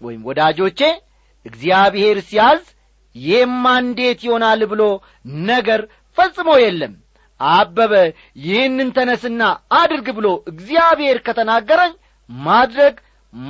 ወይም 0.00 0.22
ወዳጆቼ 0.28 0.80
እግዚአብሔር 1.46 2.18
ሲያዝ 2.28 2.62
ይህማ 3.16 3.64
እንዴት 3.80 4.20
ይሆናል 4.26 4.60
ብሎ 4.72 4.82
ነገር 5.48 5.80
ፈጽሞ 6.18 6.50
የለም 6.62 6.92
አበበ 7.50 7.92
ይህንን 8.42 8.88
ተነስና 8.96 9.42
አድርግ 9.74 10.08
ብሎ 10.16 10.28
እግዚአብሔር 10.52 11.18
ከተናገረኝ 11.26 11.92
ማድረግ 12.30 12.94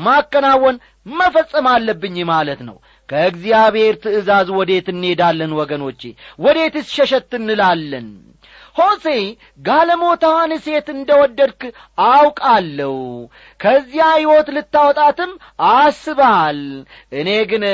ማከናወን 0.03 0.77
መፈጸም 1.13 1.67
አለብኝ 1.71 2.17
ማለት 2.31 2.61
ነው። 2.69 2.77
ከእግዚአብሔር 3.09 3.95
ትእዛዝ 4.03 4.49
ወዴት 4.59 4.87
እንሄዳለን 4.93 5.53
ወገኖቼ? 5.59 6.03
ወዴትስ 6.39 6.87
ሸሸት 6.97 7.33
እንላለን? 7.39 8.07
ሆሴ 8.77 9.07
ጋለሞታዋን 9.61 10.53
ሴት 10.65 10.87
እንደ 10.95 11.11
ወደድክ 11.21 11.63
አውቃለሁ። 12.07 12.95
ከዚያ 13.61 14.05
ሕይወት 14.15 14.49
ልታወጣትም 14.57 15.33
አስበሃል 15.73 16.61
እኔ 17.13 17.29
ግን 17.51 17.65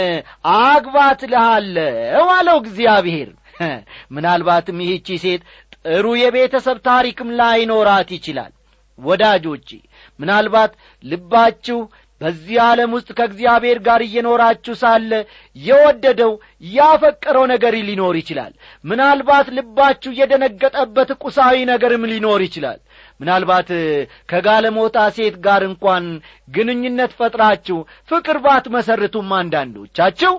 አግባት 0.62 1.20
ልሃለው 1.32 2.28
አለው 2.36 2.58
እግዚአብሔር። 2.62 3.30
ምናልባትም 4.14 4.82
ይህቺ 4.84 5.08
ሴት 5.22 5.42
ጥሩ 5.84 6.06
የቤተሰብ 6.20 6.78
ታሪክም 6.88 7.28
ላይኖራት 7.40 8.08
ይችላል። 8.16 8.52
ወዳጆቼ 8.98 9.68
ምናልባት 10.18 10.72
ልባችሁ 11.04 11.78
በዚህ 12.20 12.56
ዓለም 12.64 12.90
ውስጥ 12.96 13.08
ከእግዚአብሔር 13.18 13.78
ጋር 13.86 14.00
እየኖራችሁ 14.06 14.74
ሳለ 14.80 15.10
የወደደው 15.56 16.32
ያፈቀረው 16.70 17.44
ነገር 17.52 17.74
ሊኖር 17.88 18.14
ይችላል። 18.20 18.52
ምናልባት 18.84 19.46
ልባችሁ 19.58 20.12
የደነገጠበት 20.18 21.10
ቁሳዊ 21.22 21.58
ነገርም 21.70 22.08
ሊኖር 22.12 22.42
ይችላል። 22.46 22.80
ምናልባት 23.20 23.70
ከጋለሞታ 24.28 24.98
ሴት 25.16 25.36
ጋር 25.46 25.62
እንኳን 25.68 26.04
ግንኙነት 26.48 27.14
ፈጥራችሁ 27.20 27.78
ፍቅር 28.08 28.38
ባትመሰርቱም 28.44 29.30
አንዳንዶቻችሁ 29.38 30.34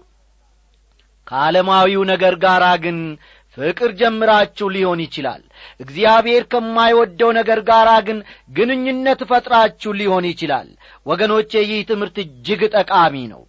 ከዓለማዊው 1.28 2.04
ነገር 2.12 2.36
ጋር 2.44 2.64
ግን 2.84 3.00
ፍቅር 3.60 3.92
ጀምራችሁ 4.00 4.68
ሊሆን 4.76 5.00
ይችላል። 5.06 5.42
እግዚአብሔር 5.84 6.44
ከማይወደው 6.52 7.32
ነገር 7.38 7.60
ጋር 7.70 7.88
ግን 8.08 8.20
ግንኙነት 8.58 9.22
ፈጥራችሁ 9.30 9.92
ሊሆን 10.00 10.26
ይችላል። 10.30 10.70
ወገኖቼ 11.06 11.52
ይህ 11.64 11.82
ትምህርት 11.90 12.18
እጅግ 12.24 12.62
ጠቃሚ 12.76 13.16
ነው። 13.34 13.42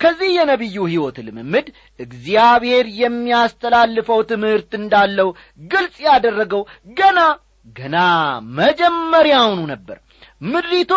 ከዚህ 0.00 0.30
የነቢዩ 0.34 0.76
ሕይወት 0.88 1.16
ልምምድ 1.26 1.66
እግዚአብሔር 2.00 2.86
የሚያስተላልፈው 3.00 4.20
ትምህርት 4.30 4.70
እንዳለው 4.80 5.28
ግልጽ 5.70 5.96
ያደረገው 6.06 6.62
ገና 6.96 7.18
ገና 7.76 7.96
መጀመሪያውኑ 8.58 9.60
ነበር። 9.72 9.96
ምድሪቱ 10.46 10.92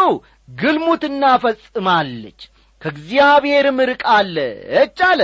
ግልሙትና 0.55 1.23
ፈጽማለች። 1.43 2.39
ከእግዚአብሔርም 2.81 3.79
ርቃለች 3.89 4.99
አለ። 5.07 5.21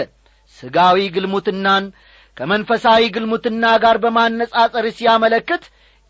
ሥጋዊ 0.57 0.97
ግልሙትናን 1.15 1.85
ከመንፈሳዊ 2.37 3.03
ግልሙትና 3.15 3.65
ጋር 3.83 3.97
በማነጻጸር 4.03 4.85
ሲያመለክት 4.97 5.63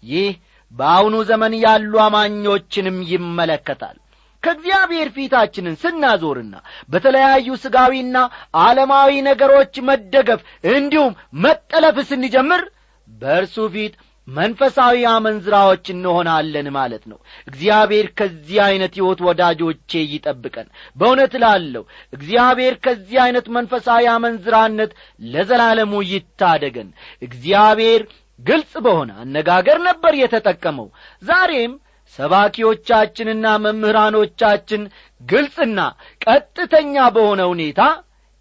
ይህ 0.04 0.30
በአሁኑ 0.74 1.16
ዘመን 1.30 1.54
ያሉ 1.64 1.94
አማኞችንም 2.06 2.98
ይመለከታል። 3.12 3.98
ከእግዚአብሔር 4.44 5.10
ፊታችንን 5.16 5.76
ስናዞርና 5.84 6.56
በተለያዩ 6.92 7.48
ሥጋዊና 7.62 8.18
ዓለማዊ 8.62 9.12
ነገሮች 9.30 9.76
መደገፍ 9.88 10.42
እንዲሁም 10.74 11.14
መጠለፍ 11.46 11.98
ስንጀምር 12.10 12.64
በእርሱ 13.08 13.58
ፊት 13.74 13.96
መንፈሳዊ 14.28 14.98
አመንዝራዎች 15.12 15.86
እንሆናለን 15.94 16.68
ማለት 16.78 17.04
ነው። 17.12 17.18
እግዚአብሔር 17.48 18.08
ከዚህ 18.20 18.58
ዐይነት 18.66 18.94
ሕይወት 19.00 19.20
ወዳጆቼ 19.28 19.92
ይጠብቀን። 20.14 20.68
በእውነት 20.98 21.34
ላለሁ 21.44 21.84
እግዚአብሔር 22.14 22.76
ከዚህ 22.86 23.18
ዐይነት 23.24 23.48
መንፈሳዊ 23.58 24.06
አመንዝራነት 24.14 24.94
ለዘላለሙ 25.30 25.94
ይታደገን። 26.12 26.90
እግዚአብሔር 27.22 28.04
ግልጽ 28.40 28.74
በሆነ 28.86 29.12
አነጋገር 29.22 29.78
ነበር 29.88 30.14
የተጠቀመው። 30.20 30.88
ዛሬም 31.24 31.74
ሰባኪዎቻችንና 32.20 33.46
መምህራኖቻችን 33.64 34.82
ግልጽና 35.22 35.80
ቀጥተኛ 36.26 36.96
በሆነ 37.16 37.42
ሁኔታ 37.52 37.82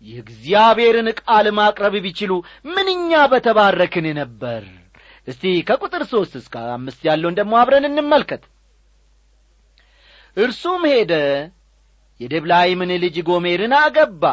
የእግዚአብሔርን 0.04 1.08
ቃል 1.20 1.46
ማቅረብ 1.58 1.94
ቢችሉ 2.04 2.32
ምንኛ 2.72 3.12
በተባረክን 3.32 4.06
ነበር 4.18 4.64
እስቲ 5.28 5.44
ከቁጥር 5.68 6.02
ሦስት 6.10 6.34
እስከ 6.40 6.54
አምስት 6.74 7.00
ያለውን 7.08 7.36
ደግሞ 7.38 7.54
አብረን 7.60 7.86
እንመልከት። 7.88 8.42
እርሱም 10.36 10.82
ሄደ 10.92 11.12
የደብላይምን 12.20 12.90
ልጅ 13.04 13.16
ጎሜርን 13.28 13.74
አገባ 13.80 14.24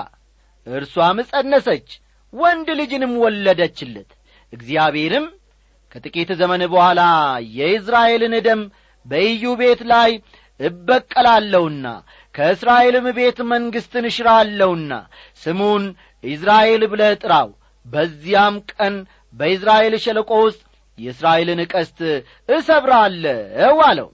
እርሷም 0.68 1.20
ጸነሰች 1.30 1.88
ወንድ 2.34 2.68
ልጅንም 2.80 3.14
ወለደችለት። 3.24 4.10
እግዚአብሔርም 4.54 5.26
ከጥቂት 5.92 6.30
ዘመን 6.42 6.62
በኋላ 6.74 7.02
የእስራኤልን 7.58 8.36
ደም 8.46 8.62
በኢዩ 9.06 9.54
ቤት 9.62 9.82
ላይ 9.92 10.12
እበቀላለሁና 10.60 11.86
ከእስራኤልም 12.36 13.06
ቤት 13.18 13.40
መንግሥትን 13.52 14.06
እሽራለሁና 14.10 14.92
ስሙን 15.42 15.84
ኢዝራኤል 16.24 16.84
ብለህ 16.92 17.14
ጥራው። 17.24 17.50
በዚያም 17.86 18.56
ቀን 18.72 18.96
በኢዝራኤል 19.34 19.94
ሸለቆ 20.04 20.32
ውስጥ 20.46 20.62
የእስራኤልን 20.98 21.62
ቀስት 21.72 22.00
እሰብራለሁ 22.50 23.76
አለው። 23.86 24.10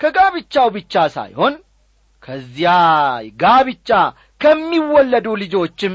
ከጋብቻው 0.00 0.68
ብቻ 0.74 0.94
ሳይሆን 1.14 1.54
ከዚያ 2.22 2.72
ጋብቻ 3.40 3.90
ከሚወለዱ 4.40 5.26
ልጆችም 5.42 5.94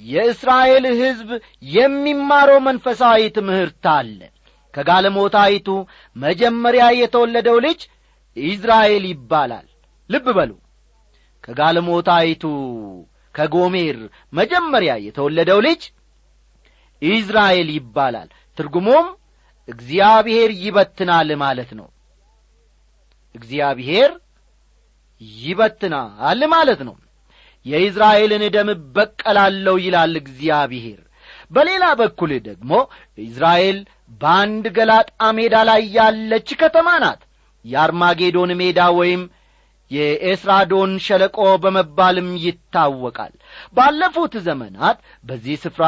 የእስራኤል 0.00 0.84
ሕዝብ 1.00 1.30
የሚማረው 1.72 2.58
መንፈሳዊ 2.66 3.22
ትምህርት 3.36 3.84
አለ። 3.94 4.20
ከጋለሞታይቱ 4.74 5.68
መጀመሪያ 6.16 6.84
የተወለደው 7.00 7.56
ልጅ 7.66 7.80
ኢዝራኤል 8.36 9.04
ይባላል። 9.10 9.66
ልብ 10.10 10.26
በሉ። 10.36 10.52
ከጋለሞታይቱ 11.44 12.44
ከጎሜር 13.34 13.98
መጀመሪያ 14.32 14.92
የተወለደው 15.06 15.58
ልጅ 15.66 15.82
ኢዝራኤል 17.02 17.68
ይባላል። 17.76 18.28
ትርጉሙም 18.58 19.06
እግዚአብሔር 19.68 20.50
ይበትናል 20.62 21.30
ማለት 21.42 21.70
ነው። 21.80 21.88
እግዚአብሔር 23.34 24.10
ይበትናል 25.40 26.40
ማለት 26.54 26.80
ነው። 26.88 26.96
የኢዝራኤልን 27.66 28.44
ደም 28.54 28.68
እበቀላለሁ 28.94 29.74
ይላል 29.84 30.14
እግዚአብሔር። 30.22 31.00
በሌላ 31.50 31.84
በኩል 32.00 32.30
ደግሞ 32.46 32.72
ኢዝራኤል 33.24 33.78
በአንድ 34.20 34.64
ገላጣ 34.76 35.08
ሜዳ 35.38 35.56
ላይ 35.68 35.82
ያለች 35.96 36.48
ከተማ 36.60 36.88
ናት። 37.02 37.20
የአርማጌዶን 37.64 38.50
ሜዳ 38.60 38.80
ወይም 38.98 39.22
የኤስራዶን 39.90 40.92
ሸለቆ 41.04 41.38
በመባልም 41.62 42.28
ይታወቃል። 42.44 43.32
ባለፉት 43.76 44.34
ዘመናት 44.46 44.98
በዚህ 45.24 45.56
ስፍራ 45.64 45.84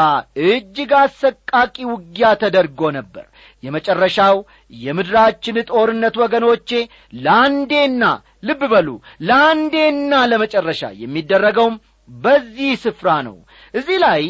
እጅግ 0.47 0.93
አሰቃቂ 1.01 1.77
ውጊያ 1.93 2.31
ተደርጎ 2.41 2.91
ነበር 2.99 3.27
የመጨረሻው 3.63 4.37
የምድራችን 4.81 5.57
ጦርነት 5.71 6.15
ወገኖቼ 6.23 6.71
ለአንዴና 7.19 8.05
ልብ 8.45 8.63
በሉ 8.73 8.89
ለአንዴና 9.27 10.23
ለመጨረሻ 10.31 10.91
የሚደረገውም 11.03 11.77
በዚህ 12.09 12.73
ስፍራ 12.85 13.09
ነው። 13.29 13.37
እዚህ 13.75 13.99
ላይ 14.05 14.23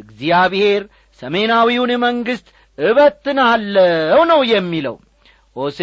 እግዚአብሔር 0.00 0.82
ሰሜናዊውን 1.20 1.92
መንግሥት 2.04 2.48
እበትናለው 2.78 4.20
ነው 4.30 4.40
የሚለው። 4.52 4.96
ሆሴ 5.56 5.80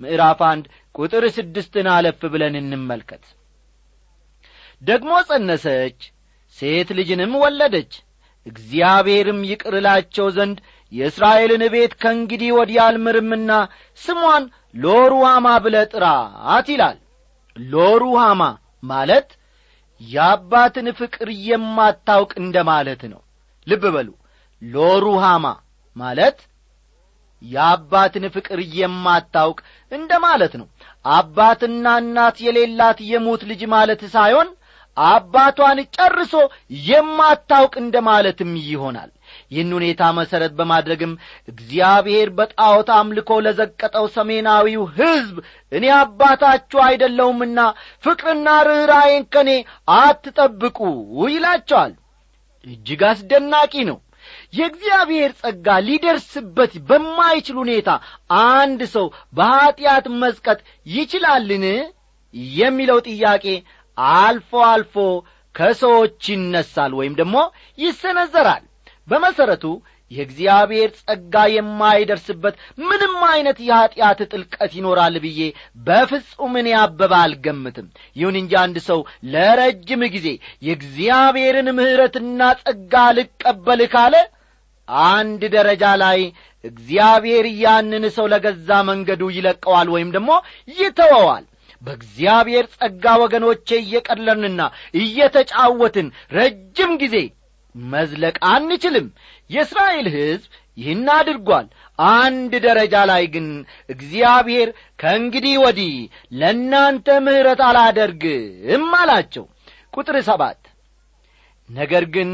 ምዕራፍ 0.00 0.40
አንድ 0.50 0.64
ቁጥር 0.94 1.24
ስድስትን 1.36 1.86
አለፍ 1.94 2.20
ብለን 2.32 2.54
እንመልከት። 2.60 3.24
ደግሞ 4.82 5.12
ጸነሰች 5.28 5.98
ሴት 6.58 6.88
ልጅንም 6.98 7.32
ወለደች 7.42 7.92
እግዚአብሔርም 8.46 9.38
ይቅር 9.50 9.74
ዘንድ 10.36 10.58
የእስራኤልን 10.92 11.62
ቤት 11.74 11.92
ከእንግዲህ 12.02 12.50
ወዲህ 12.56 12.78
አልምርምና 12.84 13.52
ስሟን 14.00 14.44
ሎሩሃማ 14.76 15.46
ብለ 15.64 15.76
ጥራት 15.92 16.66
ይላል። 16.72 16.98
ሎሩሃማ 17.56 18.42
ማለት 18.82 19.28
የአባትን 20.00 20.86
ፍቅር 20.98 21.28
የማታውቅ 21.48 22.32
እንደ 22.40 22.56
ማለት 22.70 23.02
ነው። 23.12 23.20
ልብ 23.66 23.84
በሉ። 23.94 24.08
ሎሩሃማ 24.62 25.46
ማለት 25.96 26.38
የአባትን 27.42 28.24
ፍቅር 28.34 28.58
የማታውቅ 28.76 29.58
እንደ 29.92 30.12
ማለት 30.24 30.52
ነው። 30.60 30.66
አባትና 31.12 31.86
እናት 32.02 32.36
የሌላት 32.44 32.98
የሙት 33.10 33.42
ልጅ 33.50 33.62
ማለት 33.74 34.02
ሳይሆን 34.14 34.48
አባቷን 34.96 35.78
ጨርሶ 35.96 36.32
የማታውቅ 36.88 37.74
እንደ 37.82 37.96
ማለትም 38.08 38.50
ይሆናል 38.66 39.10
ይህን 39.54 39.72
ሁኔታ 39.76 40.02
መሠረት 40.18 40.52
በማድረግም 40.58 41.12
እግዚአብሔር 41.48 42.28
በጣዖት 42.38 42.88
አምልኮ 42.96 43.40
ለዘቀጠው 43.44 44.06
ሰሜናዊው 44.14 44.84
ሕዝብ 44.96 45.36
እኔ 45.72 45.84
አባታችሁ 45.98 46.80
አይደለሁምና 46.86 47.58
ፍቅርና 48.04 48.48
ርኅራዬን 48.68 49.26
ከኔ 49.34 49.50
አትጠብቁ 49.98 50.78
ይላቸዋል። 51.30 51.92
እጅግ 52.66 53.02
አስደናቂ 53.08 53.74
ነው። 53.88 53.98
የእግዚአብሔር 54.54 55.30
ጸጋ 55.40 55.66
ሊደርስበት 55.86 56.72
በማይችል 56.88 57.56
ሁኔታ 57.62 57.88
አንድ 58.44 58.80
ሰው 58.94 59.06
በኀጢአት 59.34 60.06
መዝቀጥ 60.22 60.60
ይችላልን 60.94 61.64
የሚለው 62.56 62.98
ጥያቄ 63.08 63.44
አልፎ 64.18 64.52
አልፎ 64.70 64.94
ከሰዎች 65.54 66.22
ይነሳል 66.32 66.92
ወይም 66.98 67.16
ደግሞ 67.18 67.36
ይሰነዘራል 67.78 68.64
በመሠረቱ 69.08 69.64
የእግዚአብሔር 70.10 70.90
ጸጋ 71.00 71.34
የማይደርስበት 71.52 72.54
ምንም 72.82 73.14
ዐይነት 73.28 73.58
የኀጢአት 73.66 74.20
ጥልቀት 74.30 74.72
ይኖራል 74.78 75.14
ብዬ 75.24 75.40
በፍጹም 75.86 76.54
እኔ 76.60 76.68
አበባ 76.80 77.12
አልገምትም። 77.24 77.86
ይሁን 78.16 78.36
እንጂ 78.40 78.52
አንድ 78.62 78.76
ሰው 78.88 79.00
ለረጅም 79.34 80.02
ጊዜ 80.14 80.28
የእግዚአብሔርን 80.68 81.70
ምሕረትና 81.78 82.40
ጸጋ 82.62 82.94
ልቀበል 83.18 83.82
ካለ 83.94 84.16
አንድ 85.08 85.42
ደረጃ 85.54 85.84
ላይ 86.02 86.20
እግዚአብሔር 86.64 87.46
ያንን 87.62 88.04
ሰው 88.14 88.26
ለገዛ 88.32 88.70
መንገዱ 88.88 89.22
ይለቀዋል 89.34 89.88
ወይም 89.94 90.10
ደግሞ 90.14 90.30
ይተወዋል። 90.78 91.44
በእግዚአብሔር 91.82 92.66
ጸጋ 92.74 93.14
ወገኖቼ 93.22 93.68
እየቀለርንና 93.80 94.60
እየተጫወትን 95.00 96.06
ረጅም 96.36 96.92
ጊዜ 97.02 97.16
መዝለቅ 97.74 98.36
አንችልም። 98.50 99.06
የእስራኤል 99.50 100.06
ሕዝብ 100.14 100.44
ይህን 100.78 101.08
አድርጓል። 101.14 101.66
አንድ 101.98 102.52
ደረጃ 102.64 102.94
ላይ 103.10 103.24
ግን 103.34 103.46
እግዚአብሔር 103.88 104.68
ከእንግዲህ 105.00 105.54
ወዲህ 105.64 105.94
ለእናንተ 106.32 107.08
ምሕረት 107.26 107.60
አላደርግም 107.68 108.86
አላቸው። 109.00 109.44
ቁጥር 109.94 110.16
ሰባት 110.28 110.60
ነገር 111.68 112.04
ግን 112.14 112.30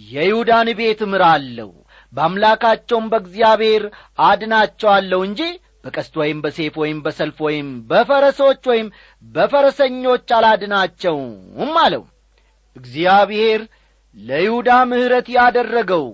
የይሁዳን 0.00 0.68
ቤት 0.78 1.00
እምራለሁ 1.06 1.70
በአምላካቸውም 2.12 3.06
በእግዚአብሔር 3.12 3.82
አድናቸዋለሁ 4.22 5.20
እንጂ 5.28 5.42
በቀስት 5.84 6.14
ወይም 6.20 6.38
በሴፍ 6.44 6.74
ወይም 6.82 6.98
በሰልፍ 7.04 7.38
ወይም 7.46 7.68
በፈረሶች 7.90 8.62
ወይም 8.70 8.88
በፈረሰኞች 9.24 10.26
አላድናቸውም 10.36 11.72
አለው። 11.82 12.02
እግዚአብሔር 12.76 13.62
ለይሁዳ 14.16 14.70
ምሕረት 14.90 15.28
ያደረገው 15.36 16.04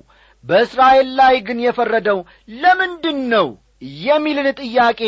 በእስራኤል 0.45 1.09
ላይ 1.19 1.37
ግን 1.47 1.59
የፈረደው 1.65 2.19
ለምንድን 2.59 3.19
ነው 3.33 3.49
የሚልን 4.05 4.49
ጥያቄ 4.61 5.01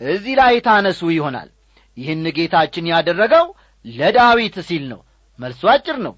እዚህ 0.00 0.34
ላይ 0.40 0.54
ታነሱ 0.66 1.00
ይሆናል። 1.14 1.48
ይህን 1.96 2.24
ጌታችን 2.36 2.90
ያደረገው 2.92 3.46
ለዳዊት 3.84 4.56
ሲል 4.68 4.84
ነው። 4.92 5.00
መልሱ 5.38 5.62
አጭር 5.72 5.96
ነው። 6.06 6.14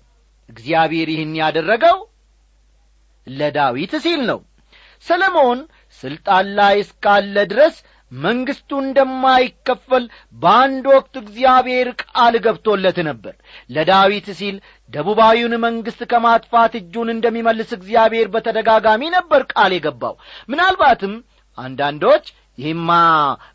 እግዚአብሔር 0.49 1.09
ይህን 1.14 1.33
ያደረገው 1.40 1.99
ለዳዊት 3.27 3.93
ሲል 4.05 4.23
ነው። 4.31 4.40
ሰለሞን 5.07 5.61
ሥልጣን 6.03 6.47
ላይ 6.59 6.75
እስካለ 6.85 7.37
ድረስ 7.53 7.77
መንግሥቱ 8.12 8.70
እንደማይከፈል 8.85 10.05
በአንድ 10.42 10.85
ወቅት 10.92 11.14
እግዚአብሔር 11.20 11.88
ቃል 12.05 12.35
ገብቶለት 12.44 12.99
ነበር። 13.09 13.35
ለዳዊት 13.70 14.29
ሲል 14.38 14.57
ደቡባዊውን 14.90 15.55
መንግሥት 15.64 16.03
ከማጥፋት 16.12 16.75
እጁን 16.81 17.09
እንደሚመልስ 17.14 17.70
እግዚአብሔር 17.79 18.29
በተደጋጋሚ 18.35 19.03
ነበር 19.16 19.42
ቃል 19.53 19.75
የገባው። 19.77 20.14
ምናልባትም 20.49 21.14
አንዳንዶች 21.59 22.27
ይህማ 22.59 22.90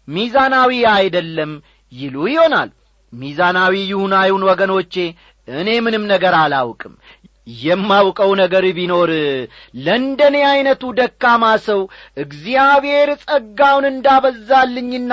ሚዛናዊ 0.08 0.72
አይደለም 0.94 1.52
ይሉ 1.92 2.16
ይሆናል። 2.32 2.70
ሚዛናዊ 3.14 3.74
ይሁን 3.90 4.14
አይሁን 4.20 4.44
ወገኖቼ 4.50 4.94
እኔ 5.48 5.70
ምንም 5.86 6.04
ነገር 6.12 6.34
አላውቅም 6.40 6.94
የማውቀው 7.48 8.32
ነገር 8.40 8.66
ቢኖር 8.78 9.12
ለእንደኔ 9.86 10.36
ዐይነቱ 10.50 10.84
ደካማ 11.00 11.44
ሰው 11.66 11.82
እግዚአብሔር 12.18 13.10
ጸጋውን 13.24 13.86
እንዳበዛልኝና 13.92 15.12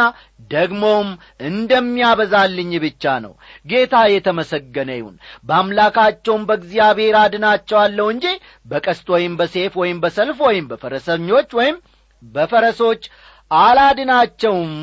ደግሞም 0.51 1.09
እንደሚያበዛልኝ 1.49 2.73
ብቻ 2.85 3.13
ነው። 3.25 3.33
ጌታ 3.67 3.95
የተመሰገነ 4.13 4.91
ይሁን። 4.99 5.15
በአምላካቸውም 5.49 6.47
በእግዚአብሔር 6.49 7.17
አድናቸዋለሁ 7.21 8.07
እንጂ 8.15 8.27
በቀስት 8.67 9.07
ወይም 9.15 9.35
በሴፍ 9.41 9.75
ወይም 9.83 10.01
በሰልፍ 10.05 10.41
ወይም 10.49 10.67
በፈረሰኞች 10.73 11.51
ወይም 11.61 11.79
በፈረሶች 12.23 13.05
አላድናቸውም 13.51 14.75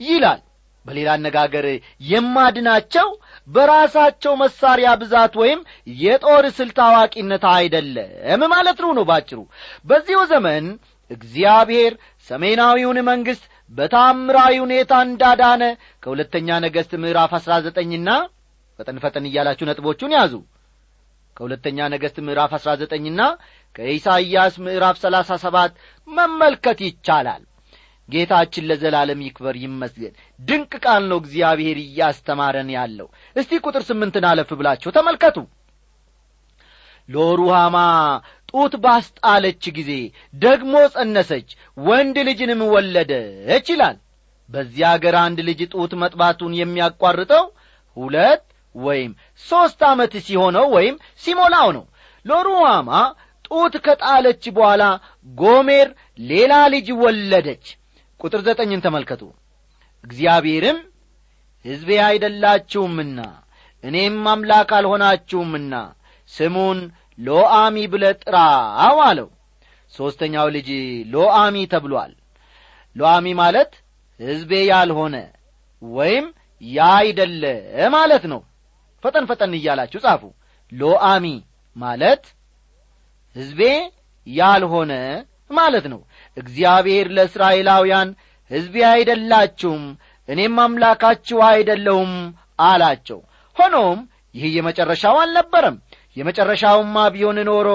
ይላል። 0.00 0.40
በሌላ 0.86 1.08
አነጋገር 1.16 1.66
የማድናቸው 2.10 3.08
በራሳቸው 3.48 4.32
መሳሪያ 4.42 4.88
ብዛት 5.00 5.34
ወይም 5.40 5.60
የጦር 6.00 6.44
ስልት 6.58 6.78
አዋቂነት 6.86 7.44
አይደለም 7.52 8.42
ማለት 8.54 8.78
ነው 8.90 9.04
ባጭሩ። 9.10 9.38
በዚሁ 9.86 10.20
ዘመን 10.32 10.66
እግዚአብሔር 11.10 11.92
ሰሜናዊውን 12.28 12.98
መንግሥት 13.08 13.44
በታምራዊ 13.72 14.54
ሁኔታ 14.64 14.92
እንዳዳነ 15.06 15.62
ከሁለተኛ 16.02 16.58
ነገሥት 16.64 16.92
ምዕራፍ 17.02 17.32
አሥራ 17.38 17.52
ዘጠኝና 17.66 18.08
ፈጠን 18.78 18.98
ፈጠን 19.02 19.26
እያላችሁ 19.28 19.66
ነጥቦቹን 19.68 20.14
ያዙ። 20.16 20.34
ከሁለተኛ 21.36 21.78
ነገሥት 21.92 22.16
ምዕራፍ 22.26 22.52
አሥራ 22.56 22.70
ዘጠኝና 22.80 23.20
ከኢሳይያስ 23.76 24.54
ምዕራፍ 24.64 24.96
ሰላሳ 25.02 25.30
ሰባት 25.44 25.72
መመልከት 26.08 26.78
ይቻላል 26.86 27.42
ጌታችን 28.10 28.66
ለዘላለም 28.70 29.20
ይክበር 29.26 29.56
ይመስገን። 29.62 30.14
ድንቅ 30.40 30.72
ቃል 30.84 31.02
ነው 31.10 31.18
እግዚአብሔር 31.22 31.78
እያስተማረን 31.82 32.70
ያለው። 32.76 33.08
እስቲ 33.36 33.60
ቁጥር 33.64 33.82
ስምንትን 33.88 34.26
አለፍ 34.30 34.50
ብላችሁ 34.60 34.92
ተመልከቱ። 34.96 35.36
ሎሩሃማ 37.08 37.76
ጡት 38.50 38.74
ባስጣለች 38.84 39.64
ጊዜ 39.76 39.90
ደግሞ 40.34 40.74
ጸነሰች 40.94 41.48
ወንድ 41.78 42.16
ልጅንም 42.28 42.60
ወለደች 42.72 43.66
ይላል። 43.72 43.96
በዚያ 44.48 44.86
አገር 44.94 45.16
አንድ 45.20 45.38
ልጅ 45.48 45.60
ጡት 45.74 45.92
መጥባቱን 46.02 46.52
የሚያቋርጠው 46.58 47.44
ሁለት 47.96 48.42
ወይም 48.74 49.12
ሦስት 49.42 49.80
ዓመት 49.88 50.12
ሲሆነው 50.26 50.66
ወይም 50.74 50.94
ሲሞላው 51.22 51.68
ነው። 51.76 51.84
ሎሩሃማ 52.26 52.90
ጡት 53.44 53.74
ከጣለች 53.86 54.42
በኋላ 54.56 54.82
ጎሜር 55.36 55.88
ሌላ 56.24 56.52
ልጅ 56.74 56.88
ወለደች 57.02 57.64
ቁጥር 58.20 58.40
ዘጠኝን 58.46 58.82
ተመልከቱ። 58.84 59.22
እግዚአብሔርም 60.04 60.78
ሕዝቤ 61.64 61.90
አይደላችሁምና 62.04 63.18
እኔም 63.84 64.16
አምላክ 64.30 64.70
አልሆናችሁምና 64.78 65.74
ስሙን 66.30 66.78
ሎአሚ 67.18 67.76
ብለ 67.92 68.04
ጥራው 68.22 68.98
አለው። 69.06 69.28
ሦስተኛው 69.92 70.48
ልጅ 70.56 70.68
ሎአሚ 71.12 71.56
ተብሏል። 71.72 72.12
ሎአሚ 72.96 73.26
ማለት 73.40 73.72
ሕዝቤ 74.20 74.52
ያልሆነ 74.70 75.16
ወይም 75.82 76.26
ያይደለ 76.62 77.44
ማለት 77.94 78.24
ነው። 78.32 78.40
ፈጠን 79.02 79.24
ፈጠን 79.30 79.52
እያላችሁ 79.58 80.00
ጻፉ። 80.04 80.22
ሎአሚ 80.72 81.26
ማለት 81.76 82.24
ሕዝቤ 83.36 83.60
ያልሆነ 84.26 84.92
ማለት 85.50 85.84
ነው 85.92 86.00
እግዚአብሔር 86.40 87.06
ለእስራኤላውያን 87.16 88.10
ሕዝቤ 88.50 88.76
አይደላችሁም 88.90 89.84
እኔም 90.28 90.56
አምላካችሁ 90.64 91.38
አይደለሁም 91.48 92.12
አላቸው። 92.64 93.20
ሆኖም 93.56 93.98
ይህ 94.34 94.50
የመጨረሻው 94.56 95.16
አልነበረም። 95.22 95.76
የመጨረሻውማ 96.16 96.96
ቢሆን 97.14 97.38
ኖሮ 97.48 97.68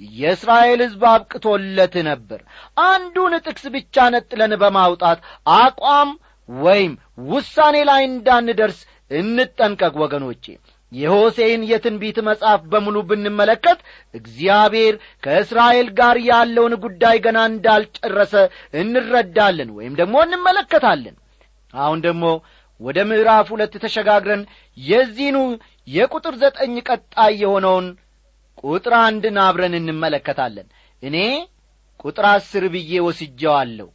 የእስራኤል 0.00 0.80
ሕዝብ 0.84 1.02
አብቅቶለት 1.10 1.94
ነበር። 2.08 2.40
አንዱን 2.84 3.32
ጥቅስ 3.46 3.64
ብቻ 3.74 4.06
ነጥለን 4.14 4.52
በማውጣት 4.62 5.18
አቋም 5.56 6.10
ወይም 6.48 6.92
ውሳኔ 7.30 7.76
ላይ 7.88 8.02
እንዳንደርስ 8.06 8.78
እንጠንቀቅ 9.10 9.94
ወገኖቼ 10.02 10.44
የሆሴይን 10.92 11.62
የትንቢት 11.70 12.18
መጽሐፍ 12.28 12.62
በሙሉ 12.70 12.96
ብንመለከት 13.08 13.80
እግዚአብሔር 14.14 14.94
ከእስራኤል 15.22 15.88
ጋር 15.98 16.16
ያለውን 16.28 16.74
ጉዳይ 16.84 17.16
ገና 17.26 17.38
እንዳልጨረሰ 17.50 18.34
እንረዳለን 18.80 19.70
ወይም 19.76 19.94
ደግሞ 20.00 20.16
እንመለከታለን። 20.24 21.16
አሁን 21.74 22.00
ደግሞ 22.06 22.24
ወደ 22.80 22.98
ምዕራፍ 23.08 23.48
ሁለት 23.54 23.74
ተሸጋግረን 23.82 24.42
የዚህኑ 24.76 25.38
የቁጥር 25.88 26.34
ዘጠኝ 26.42 26.74
ቀጣይ 26.88 27.32
የሆነውን 27.42 27.86
ቁጥር 28.64 28.94
አንድን 29.04 29.36
አብረን 29.44 29.74
እንመለከታለን። 29.78 30.66
እኔ 31.02 31.16
ቁጥር 32.00 32.26
አስር 32.30 32.64
ብዬ 32.74 32.92
ወስጀዋለሁ 33.06 33.88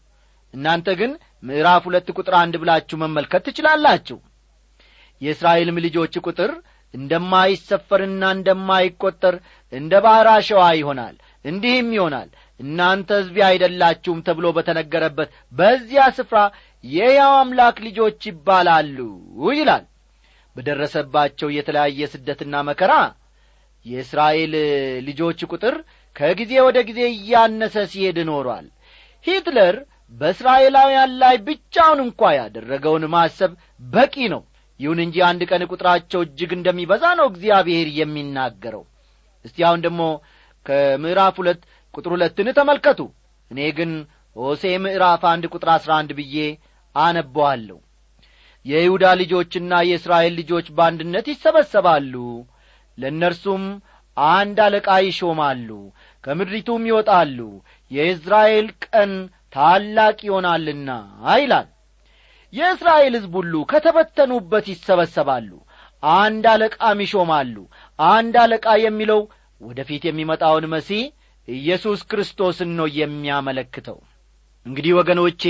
እናንተ 0.54 0.90
ግን 1.00 1.12
ምዕራፍ 1.44 1.84
ሁለት 1.88 2.08
ቁጥር 2.16 2.36
አንድ 2.42 2.56
ብላችሁ 2.62 2.98
መመልከት 3.02 3.44
ትችላላችሁ። 3.48 4.18
የእስራኤልም 5.22 5.78
ልጆች 5.86 6.14
ቁጥር 6.26 6.52
እንደማይሰፈርና 6.96 8.24
እንደማይቈጠር 8.36 9.36
እንደ 9.74 9.94
ባሕር 10.06 10.28
አሸዋ 10.34 10.62
ይሆናል። 10.80 11.16
እንዲህም 11.46 11.90
ይሆናል 11.96 12.30
እናንተ 12.60 13.10
ሕዝቤ 13.20 13.38
አይደላችሁም 13.48 14.20
ተብሎ 14.28 14.46
በተነገረበት 14.58 15.30
በዚያ 15.54 16.04
ስፍራ 16.18 16.40
የሕያው 16.84 17.34
አምላክ 17.42 17.78
ልጆች 17.88 18.22
ይባላሉ 18.30 18.98
ይላል። 19.54 19.86
በደረሰባቸው 20.56 21.50
የተለያየ 21.56 22.08
ስደትና 22.14 22.56
መከራ 22.68 22.94
የእስራኤል 23.86 24.54
ልጆች 25.08 25.40
ቁጥር 25.52 25.76
ከጊዜ 26.16 26.54
ወደ 26.68 26.78
ጊዜ 26.88 27.02
እያነሰ 27.14 27.76
ሲሄድ 27.92 28.18
ኖሯል። 28.30 28.68
ሂትለር 29.26 29.76
በእስራኤላውያን 30.14 31.12
ላይ 31.22 31.36
ብቻውን 31.48 32.00
እንኳ 32.06 32.22
ያደረገውን 32.38 33.06
ማሰብ 33.14 33.52
በቂ 33.90 34.16
ነው 34.34 34.42
ይሁን 34.80 35.00
እንጂ 35.04 35.16
አንድ 35.28 35.42
ቀን 35.50 35.64
ቁጥራቸው 35.72 36.22
እጅግ 36.26 36.52
እንደሚበዛ 36.58 37.04
ነው 37.20 37.28
እግዚአብሔር 37.32 37.88
የሚናገረው። 38.00 38.84
እስቲ 39.46 39.58
አሁን 39.68 39.82
ደግሞ 39.86 40.02
ከምዕራፍ 40.66 41.36
ሁለት 41.42 41.62
ቁጥር 41.94 42.12
ሁለትን 42.16 42.48
ተመልከቱ። 42.58 43.00
እኔ 43.52 43.60
ግን 43.78 43.92
ሆሴ 44.36 44.64
ምዕራፍ 44.84 45.24
አንድ 45.32 45.44
ቁጥር 45.54 45.70
አሥራ 45.76 45.92
አንድ 46.00 46.12
ብዬ 46.18 46.38
አነበዋለሁ 46.96 47.78
የይሁዳ 48.66 49.06
ልጆችና 49.20 49.74
የእስራኤል 49.88 50.34
ልጆች 50.40 50.68
በአንድነት 50.78 51.26
ይሰበሰባሉ። 51.32 52.14
ለእነርሱም 52.98 53.64
አንድ 54.18 54.58
አለቃ 54.66 54.90
ይሾማሉ 55.06 55.70
ከምድሪቱም 56.24 56.84
ይወጣሉ። 56.90 57.40
የእስራኤል 57.92 58.68
ቀን 58.86 59.12
ታላቅ 59.54 60.18
ይሆናልና 60.28 60.90
ይላል 61.36 61.68
የእስራኤል 62.56 63.14
ሕዝብ 63.18 63.34
ሁሉ 63.40 63.54
ከተበተኑበት 63.72 64.66
ይሰበሰባሉ። 64.72 65.50
አንድ 66.04 66.46
አለቃም 66.52 67.00
ይሾማሉ። 67.06 67.56
አንድ 68.00 68.36
አለቃ 68.44 68.66
የሚለው 68.84 69.22
ወደ 69.62 69.80
ፊት 69.88 70.04
የሚመጣውን 70.08 70.66
መሲህ 70.74 71.04
ኢየሱስ 71.48 72.00
ክርስቶስን 72.12 72.70
ነው 72.80 72.88
የሚያመለክተው። 73.00 73.98
እንግዲህ 74.66 74.94
ወገኖቼ 75.00 75.44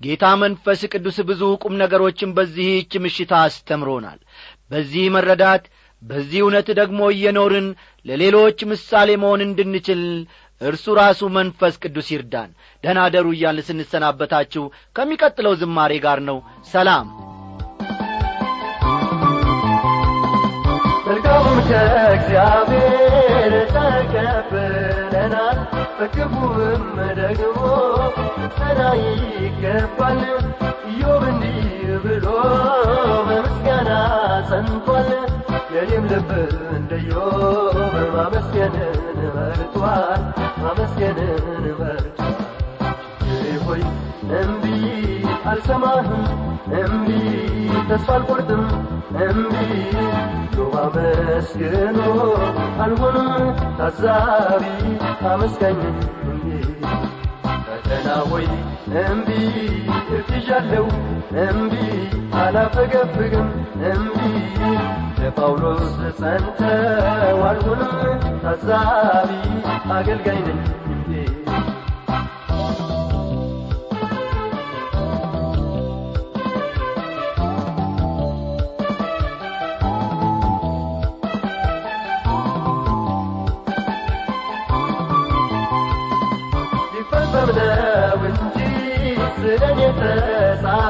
ጌታ 0.00 0.24
መንፈስ 0.42 0.80
ቅዱስ 0.92 1.18
ብዙ 1.28 1.42
ቁም 1.62 1.74
ነገሮችን 1.82 2.34
በዚህች 2.36 2.92
ምሽት 3.04 3.32
አስተምሮናል። 3.38 4.18
በዚህ 4.70 5.04
መረዳት 5.14 5.64
በዚህ 6.02 6.40
እውነት 6.42 6.68
ደግሞ 6.78 7.00
እየኖርን 7.12 7.68
ለሌሎች 8.06 8.58
ምሳሌ 8.72 9.10
መሆን 9.22 9.40
እንድንችል 9.46 10.02
እርሱ 10.60 10.84
ራሱ 10.98 11.20
መንፈስ 11.36 11.74
ቅዱስ 11.82 12.08
ይርዳን። 12.12 12.50
ደህና 12.84 13.00
ደሩ 13.14 13.26
እያል 13.34 13.58
ስንሰናበታችሁ 13.68 14.64
ከሚቀጥለው 14.96 15.54
ዝማሬ 15.60 15.92
ጋር 16.04 16.20
ነው። 16.28 16.38
ሰላም። 16.72 17.06
መልካሙን 21.06 21.58
ከእግዚአብሔር 21.68 23.52
ተቀብለናል። 23.74 25.58
በክፉም 25.98 26.54
ደግሞ 27.20 27.60
ጸና 28.56 28.80
ይገባል። 29.36 30.20
ኢዮብ 30.90 31.22
እንዲህ 31.30 31.58
ብሎ 32.04 32.26
በምስጋና 33.28 33.90
ጸንቷል። 34.50 35.10
የኔም 35.76 36.04
ልብ 36.10 36.30
እንደ 36.76 36.92
ኢዮብ 37.04 37.76
መርቷል 39.36 40.22
ማመስገንን 40.64 41.64
ችግሬ 42.16 43.56
ሆይ 43.64 43.82
እምቢ 44.38 44.64
አልሰማህም 45.50 46.22
እምቢ 46.80 47.08
ተስፋ 47.88 48.08
አልቆርጥም 48.14 48.62
እምቢ 49.24 49.54
ዮብ 50.56 50.74
አመስግኖ 50.82 51.98
አልሆንም 52.84 53.28
ታዛቢ 53.78 54.64
አመስጋኝ 55.32 55.80
እምቢ 56.24 56.46
ፈተና 57.66 58.16
ሆይ 58.30 58.46
እምቢ 59.02 59.28
እርትዣለሁ 60.14 60.86
እምቢ 61.42 61.74
አላፈገፍግም። 62.36 63.48
እምቢ 63.88 64.18
ለጳውሎስ 65.18 65.84
ጸንተው 66.18 67.40
አልሆንም 67.44 67.92
ታዛቢ 68.42 69.30
አገልጋይ 69.92 70.40
ነኝ 70.46 70.60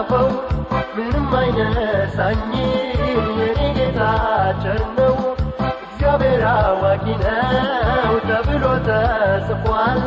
የተጻፈው 0.07 0.29
ምንም 0.97 1.29
አይነሳኝም 1.39 2.55
የኔ 3.39 3.61
ጌታ 3.77 4.01
ቸር 4.63 4.83
ነው። 4.99 5.15
እግዚአብሔር 5.87 6.43
አዋቂ 6.51 7.05
ነው 7.23 8.13
ተብሎ 8.29 8.65
ተጽፏል። 8.89 10.03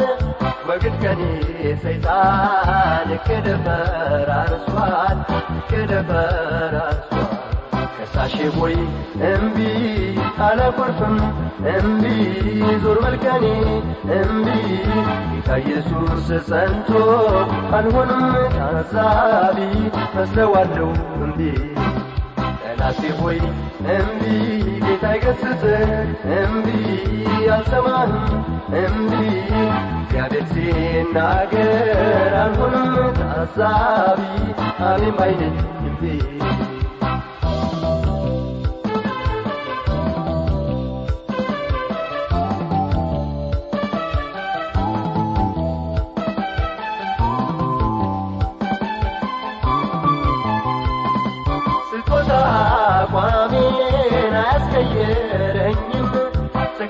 በግድ 0.67 0.95
ከኔ 1.03 1.21
ሰይጣን 1.83 3.09
እቅድ 3.17 3.47
ፈራርሷል 3.65 5.19
እቅድ 5.57 5.93
ፈራርሷል 6.09 7.16
ሆይ 8.55 8.73
እምቢ 9.27 9.57
አላኮርፍም 10.45 11.13
እምቢ 11.73 12.03
ዞር 12.83 12.97
መልከኔ 13.03 13.45
እምቢ 14.17 14.47
ጌታ 15.29 15.49
ኢየሱስ 15.61 16.27
ጸንቶ 16.49 16.89
አልሆንም። 17.77 18.25
ታዛቢ 18.55 19.57
መስለዋለሁ 20.15 20.89
እምቢ። 21.17 21.39
ጠላቴ 22.63 23.01
ሆይ 23.21 23.39
እምቢ 23.95 24.23
ጌታ 24.83 25.05
ይገስጽ። 25.15 25.63
እምቢ 26.37 26.67
አልሰማህም። 27.49 28.15
እምቢ 28.81 29.13
እግዚአብሔር 29.99 30.45
ሲናገር 30.51 31.71
አልሆንም። 32.43 32.89
ታዛቢ 33.21 34.21
አሜን 34.89 35.15
ባይነኝ 35.19 35.55
እምቢ 35.81 36.03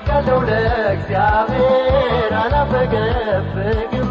ሰግጃለሁ 0.08 0.36
ለእግዚአብሔር 0.48 1.72
አላፈገፍግም። 2.38 4.08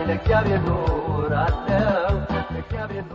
ለእግዚአብሔር 0.07 0.61
ኖራለሁ 0.67 2.13
ለእግዚአብሔር 2.51 3.05